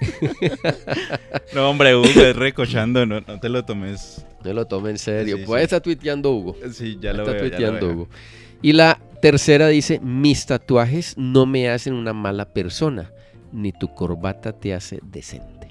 no, 1.54 1.70
hombre, 1.70 1.94
Hugo 1.96 2.06
es 2.20 2.36
recochando, 2.36 3.06
no, 3.06 3.20
no 3.20 3.40
te 3.40 3.48
lo 3.48 3.64
tomes. 3.64 4.24
no 4.44 4.52
lo 4.52 4.66
tome 4.66 4.90
en 4.90 4.98
serio. 4.98 5.38
Pues 5.46 5.62
está 5.62 5.80
tuiteando 5.80 6.30
Hugo. 6.32 6.56
Sí, 6.72 6.98
ya 7.00 7.12
lo 7.12 7.22
está 7.22 7.32
veo, 7.32 7.40
ya 7.40 7.44
lo 7.44 7.50
tuiteando 7.50 7.86
veo. 7.86 7.96
Hugo. 7.96 8.08
Y 8.62 8.72
la 8.72 8.98
tercera 9.20 9.68
dice, 9.68 10.00
mis 10.00 10.46
tatuajes 10.46 11.14
no 11.16 11.46
me 11.46 11.68
hacen 11.68 11.94
una 11.94 12.12
mala 12.12 12.46
persona, 12.52 13.10
ni 13.54 13.72
tu 13.72 13.94
corbata 13.94 14.52
te 14.52 14.74
hace 14.74 15.00
decente. 15.02 15.68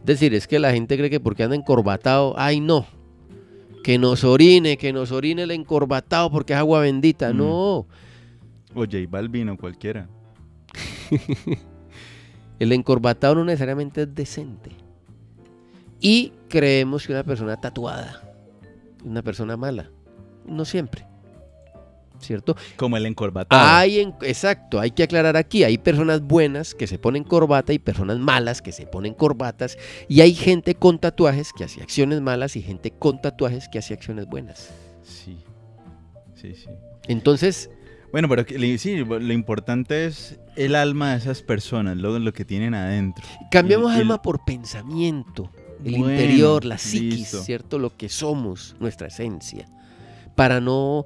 Es 0.00 0.06
decir, 0.06 0.34
es 0.34 0.46
que 0.46 0.60
la 0.60 0.72
gente 0.72 0.96
cree 0.96 1.10
que 1.10 1.18
porque 1.18 1.42
anda 1.42 1.56
encorbatado, 1.56 2.34
ay 2.36 2.60
no, 2.60 2.86
que 3.82 3.98
nos 3.98 4.22
orine, 4.22 4.76
que 4.76 4.92
nos 4.92 5.10
orine 5.10 5.42
el 5.42 5.50
encorbatado 5.50 6.30
porque 6.30 6.52
es 6.52 6.58
agua 6.58 6.80
bendita. 6.80 7.32
Mm. 7.32 7.36
No, 7.36 7.86
O 8.74 8.84
J 8.84 8.98
Balvin 9.08 9.48
o 9.48 9.56
cualquiera. 9.56 10.08
el 12.60 12.72
encorbatado 12.72 13.34
no 13.34 13.44
necesariamente 13.44 14.02
es 14.02 14.14
decente. 14.14 14.70
Y 16.00 16.32
creemos 16.48 17.06
que 17.06 17.12
una 17.12 17.24
persona 17.24 17.60
tatuada 17.60 18.26
una 19.06 19.22
persona 19.22 19.56
mala. 19.56 19.90
No 20.46 20.64
siempre. 20.64 21.06
¿Cierto? 22.18 22.56
Como 22.76 22.96
el 22.96 23.06
encorbatado. 23.06 23.62
Hay 23.62 24.00
en- 24.00 24.14
exacto, 24.22 24.80
hay 24.80 24.90
que 24.90 25.02
aclarar 25.02 25.36
aquí, 25.36 25.64
hay 25.64 25.78
personas 25.78 26.22
buenas 26.22 26.74
que 26.74 26.86
se 26.86 26.98
ponen 26.98 27.24
corbata 27.24 27.72
y 27.72 27.78
personas 27.78 28.18
malas 28.18 28.62
que 28.62 28.72
se 28.72 28.86
ponen 28.86 29.12
corbatas 29.14 29.76
y 30.08 30.22
hay 30.22 30.34
gente 30.34 30.74
con 30.74 30.98
tatuajes 30.98 31.50
que 31.56 31.64
hace 31.64 31.82
acciones 31.82 32.20
malas 32.22 32.56
y 32.56 32.62
gente 32.62 32.90
con 32.90 33.20
tatuajes 33.20 33.68
que 33.68 33.78
hace 33.78 33.94
acciones 33.94 34.26
buenas. 34.26 34.70
Sí, 35.02 35.36
sí, 36.34 36.54
sí. 36.54 36.68
Entonces, 37.06 37.70
Bueno, 38.12 38.28
pero 38.28 38.44
sí, 38.78 38.96
lo 39.04 39.32
importante 39.32 40.06
es 40.06 40.38
el 40.56 40.74
alma 40.74 41.12
de 41.12 41.18
esas 41.18 41.42
personas, 41.42 41.96
lo, 41.98 42.18
lo 42.18 42.32
que 42.32 42.44
tienen 42.46 42.74
adentro. 42.74 43.24
cambiamos 43.50 43.94
alma 43.94 44.22
por 44.22 44.42
pensamiento, 44.44 45.50
el 45.84 45.96
Bueno, 45.98 46.10
interior, 46.12 46.64
la 46.64 46.78
psiquis, 46.78 47.18
listo. 47.18 47.42
¿cierto? 47.42 47.78
Lo 47.78 47.94
que 47.94 48.08
somos, 48.08 48.74
nuestra 48.80 49.08
esencia. 49.08 49.66
Para 50.34 50.60
no, 50.60 51.04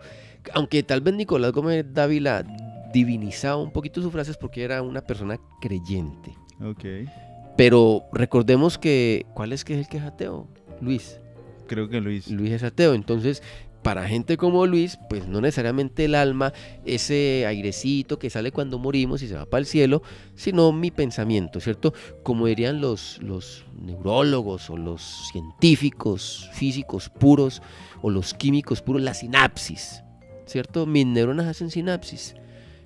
aunque 0.55 0.83
tal 0.83 1.01
vez 1.01 1.15
Nicolás 1.15 1.53
Gómez 1.53 1.87
Dávila 1.93 2.45
divinizaba 2.93 3.57
un 3.57 3.71
poquito 3.71 4.03
sus 4.03 4.13
frases 4.13 4.37
porque 4.37 4.63
era 4.63 4.83
una 4.83 5.01
persona 5.01 5.39
creyente. 5.61 6.35
Ok. 6.61 6.85
Pero 7.57 8.05
recordemos 8.13 8.79
que, 8.79 9.27
¿cuál 9.35 9.53
es 9.53 9.65
que 9.65 9.75
es 9.75 9.81
el 9.81 9.89
que 9.89 9.99
es 9.99 10.05
ateo? 10.05 10.49
Luis. 10.81 11.21
Creo 11.67 11.89
que 11.89 12.01
Luis. 12.01 12.29
Luis 12.31 12.53
es 12.53 12.63
ateo. 12.63 12.95
Entonces, 12.95 13.43
para 13.83 14.07
gente 14.07 14.37
como 14.37 14.67
Luis, 14.67 14.99
pues 15.09 15.27
no 15.27 15.41
necesariamente 15.41 16.05
el 16.05 16.15
alma, 16.15 16.53
ese 16.85 17.47
airecito 17.47 18.19
que 18.19 18.31
sale 18.31 18.53
cuando 18.53 18.79
morimos 18.79 19.23
y 19.23 19.29
se 19.29 19.37
va 19.37 19.47
para 19.47 19.61
el 19.61 19.67
cielo, 19.67 20.03
sino 20.35 20.73
mi 20.73 20.91
pensamiento, 20.91 21.61
¿cierto? 21.61 21.95
Como 22.23 22.47
dirían 22.47 22.81
los, 22.81 23.19
los 23.23 23.65
neurólogos 23.81 24.69
o 24.71 24.77
los 24.77 25.29
científicos 25.33 26.51
físicos 26.53 27.09
puros 27.09 27.63
o 28.03 28.11
los 28.11 28.35
químicos 28.35 28.83
puros, 28.83 29.03
la 29.03 29.15
sinapsis, 29.15 30.03
¿cierto? 30.51 30.85
Mis 30.85 31.07
neuronas 31.07 31.47
hacen 31.47 31.71
sinapsis. 31.71 32.35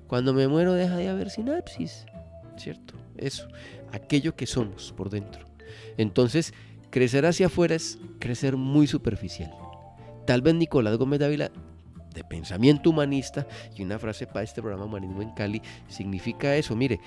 Cuando 0.07 0.33
me 0.33 0.47
muero 0.47 0.73
deja 0.73 0.97
de 0.97 1.09
haber 1.09 1.31
sinapsis, 1.31 2.05
¿cierto? 2.57 2.93
Eso, 3.17 3.47
aquello 3.91 4.35
que 4.35 4.45
somos 4.45 4.93
por 4.95 5.09
dentro. 5.09 5.47
Entonces, 5.97 6.53
crecer 6.91 7.25
hacia 7.25 7.47
afuera 7.47 7.73
es 7.75 7.97
crecer 8.19 8.55
muy 8.55 8.85
superficial. 8.85 9.51
Tal 10.27 10.41
vez 10.43 10.53
Nicolás 10.53 10.97
Gómez 10.97 11.19
Dávila, 11.19 11.51
de 12.13 12.23
pensamiento 12.23 12.91
humanista, 12.91 13.47
y 13.75 13.81
una 13.81 13.97
frase 13.97 14.27
para 14.27 14.43
este 14.43 14.61
programa 14.61 14.85
Humanismo 14.85 15.23
en 15.23 15.31
Cali, 15.31 15.61
significa 15.87 16.55
eso, 16.55 16.75
mire, 16.75 16.99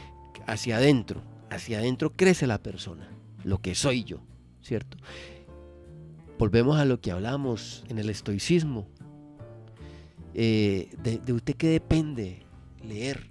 hacia 0.46 0.78
adentro, 0.78 1.22
hacia 1.50 1.78
adentro 1.78 2.16
crece 2.16 2.48
la 2.48 2.58
persona, 2.58 3.08
lo 3.44 3.58
que 3.58 3.76
soy 3.76 4.02
yo, 4.02 4.18
¿cierto? 4.60 4.96
Volvemos 6.36 6.78
a 6.78 6.84
lo 6.84 7.00
que 7.00 7.12
hablamos 7.12 7.84
en 7.88 7.98
el 7.98 8.10
estoicismo. 8.10 8.88
Eh, 10.34 10.90
de, 11.02 11.18
de 11.18 11.32
usted 11.32 11.54
qué 11.54 11.68
depende? 11.68 12.42
Leer, 12.84 13.26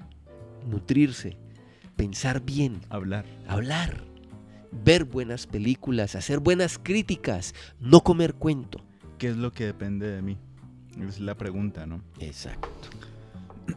nutrirse, 0.69 1.37
pensar 1.95 2.41
bien, 2.43 2.81
Hablar. 2.89 3.25
hablar, 3.47 4.03
ver 4.71 5.03
buenas 5.05 5.47
películas, 5.47 6.15
hacer 6.15 6.39
buenas 6.39 6.77
críticas, 6.77 7.55
no 7.79 8.01
comer 8.01 8.33
cuento. 8.33 8.79
¿Qué 9.17 9.29
es 9.29 9.37
lo 9.37 9.51
que 9.51 9.65
depende 9.65 10.07
de 10.07 10.21
mí? 10.21 10.37
Es 11.07 11.19
la 11.19 11.35
pregunta, 11.35 11.85
¿no? 11.85 12.01
Exacto. 12.19 12.69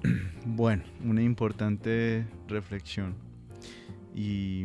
Bueno, 0.46 0.85
una 1.04 1.22
importante 1.22 2.24
reflexión. 2.48 3.14
Y. 4.14 4.64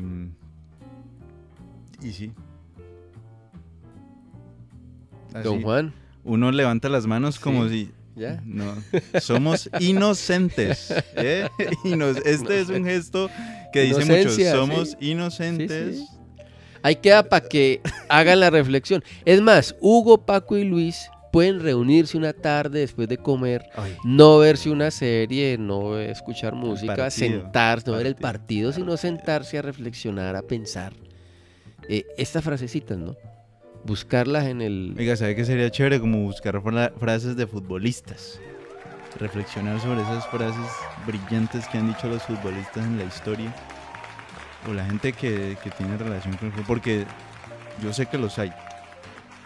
Y 2.02 2.12
sí. 2.14 2.32
Don 5.44 5.62
Juan, 5.62 5.94
Uno 6.24 6.50
levanta 6.52 6.88
las 6.88 7.08
manos 7.08 7.40
como 7.40 7.68
si. 7.68 7.92
¿Ya? 8.16 8.42
No, 8.46 8.76
somos 9.22 9.70
inocentes. 9.80 10.94
¿eh? 11.16 11.48
Este 12.26 12.62
es 12.62 12.70
un 12.70 12.86
gesto 12.86 13.30
que 13.72 13.82
dice 13.82 14.00
mucho. 14.00 14.14
Inocencia, 14.14 14.52
Somos 14.52 14.90
sí. 14.92 15.12
inocentes. 15.12 15.98
Sí, 15.98 16.02
sí. 16.02 16.08
Ahí 16.82 16.96
queda 16.98 17.24
para 17.28 17.48
que 17.48 17.82
hagan 18.10 18.40
la 18.40 18.50
reflexión. 18.50 19.04
Es 19.26 19.42
más, 19.42 19.76
Hugo, 19.82 20.26
Paco 20.26 20.56
y 20.58 20.64
Luis 20.64 21.10
pueden 21.32 21.60
reunirse 21.60 22.16
una 22.18 22.32
tarde 22.32 22.80
después 22.80 23.10
de 23.10 23.18
comer, 23.18 23.66
Ay, 23.76 23.98
no 24.06 24.38
verse 24.38 24.70
una 24.70 24.90
serie, 24.90 25.58
no 25.58 26.00
escuchar 26.00 26.54
música, 26.54 26.96
partido, 26.96 27.12
sentarse, 27.42 27.92
no 27.92 27.98
ver 27.98 28.06
el 28.08 28.16
partido. 28.16 28.70
partido, 28.70 28.72
sino 28.72 28.96
sentarse 28.98 29.58
a 29.58 29.62
reflexionar, 29.62 30.36
a 30.38 30.44
pensar. 30.44 30.94
Eh, 31.90 32.06
estas 32.18 32.44
frasecitas, 32.44 32.98
¿no? 32.98 33.18
Buscarlas 33.86 34.46
en 34.46 34.62
el... 34.62 34.96
Oiga, 34.98 35.16
¿sabe 35.16 35.36
qué 35.36 35.46
sería 35.46 35.70
chévere? 35.70 36.00
Como 36.00 36.20
buscar 36.24 36.62
fra- 36.62 36.92
frases 37.00 37.36
de 37.36 37.46
futbolistas. 37.46 38.40
Reflexionar 39.20 39.80
sobre 39.80 40.02
esas 40.02 40.26
frases 40.28 40.66
brillantes 41.06 41.68
que 41.68 41.78
han 41.78 41.88
dicho 41.88 42.08
los 42.10 42.24
futbolistas 42.24 42.86
en 42.86 42.98
la 42.98 43.04
historia. 43.06 43.54
O 44.70 44.74
la 44.74 44.86
gente 44.86 45.14
que, 45.14 45.56
que 45.64 45.70
tiene 45.72 45.98
relación 45.98 46.36
con 46.38 46.48
el 46.48 46.52
fútbol. 46.54 46.66
Porque 46.68 47.06
yo 47.84 47.94
sé 47.94 48.08
que 48.08 48.18
los 48.18 48.40
hay. 48.40 48.52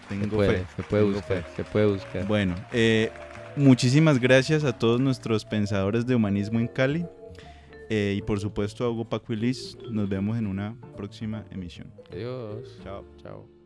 Tengo 0.08 0.24
se 0.24 0.30
puede, 0.30 0.54
fe. 0.60 0.66
se 0.78 0.84
puede 0.84 1.04
tengo 1.04 1.16
buscar, 1.18 1.44
fe. 1.44 1.50
se 1.56 1.64
puede 1.66 1.86
buscar. 1.88 2.26
Bueno, 2.28 2.56
eh, 2.72 3.12
muchísimas 3.58 4.20
gracias 4.20 4.64
a 4.64 4.72
todos 4.78 5.00
nuestros 5.02 5.44
pensadores 5.46 6.08
de 6.08 6.16
humanismo 6.16 6.60
en 6.60 6.68
Cali. 6.68 7.06
Eh, 7.90 8.16
y 8.18 8.22
por 8.22 8.40
supuesto 8.40 8.86
a 8.86 8.90
Hugo 8.90 9.10
Paco 9.10 9.34
y 9.34 9.36
Liz. 9.36 9.78
Nos 9.92 10.08
vemos 10.08 10.38
en 10.38 10.48
una 10.48 10.76
próxima 10.96 11.44
emisión. 11.52 11.92
Adiós. 12.12 12.80
Chao. 12.84 13.04
Chao. 13.22 13.59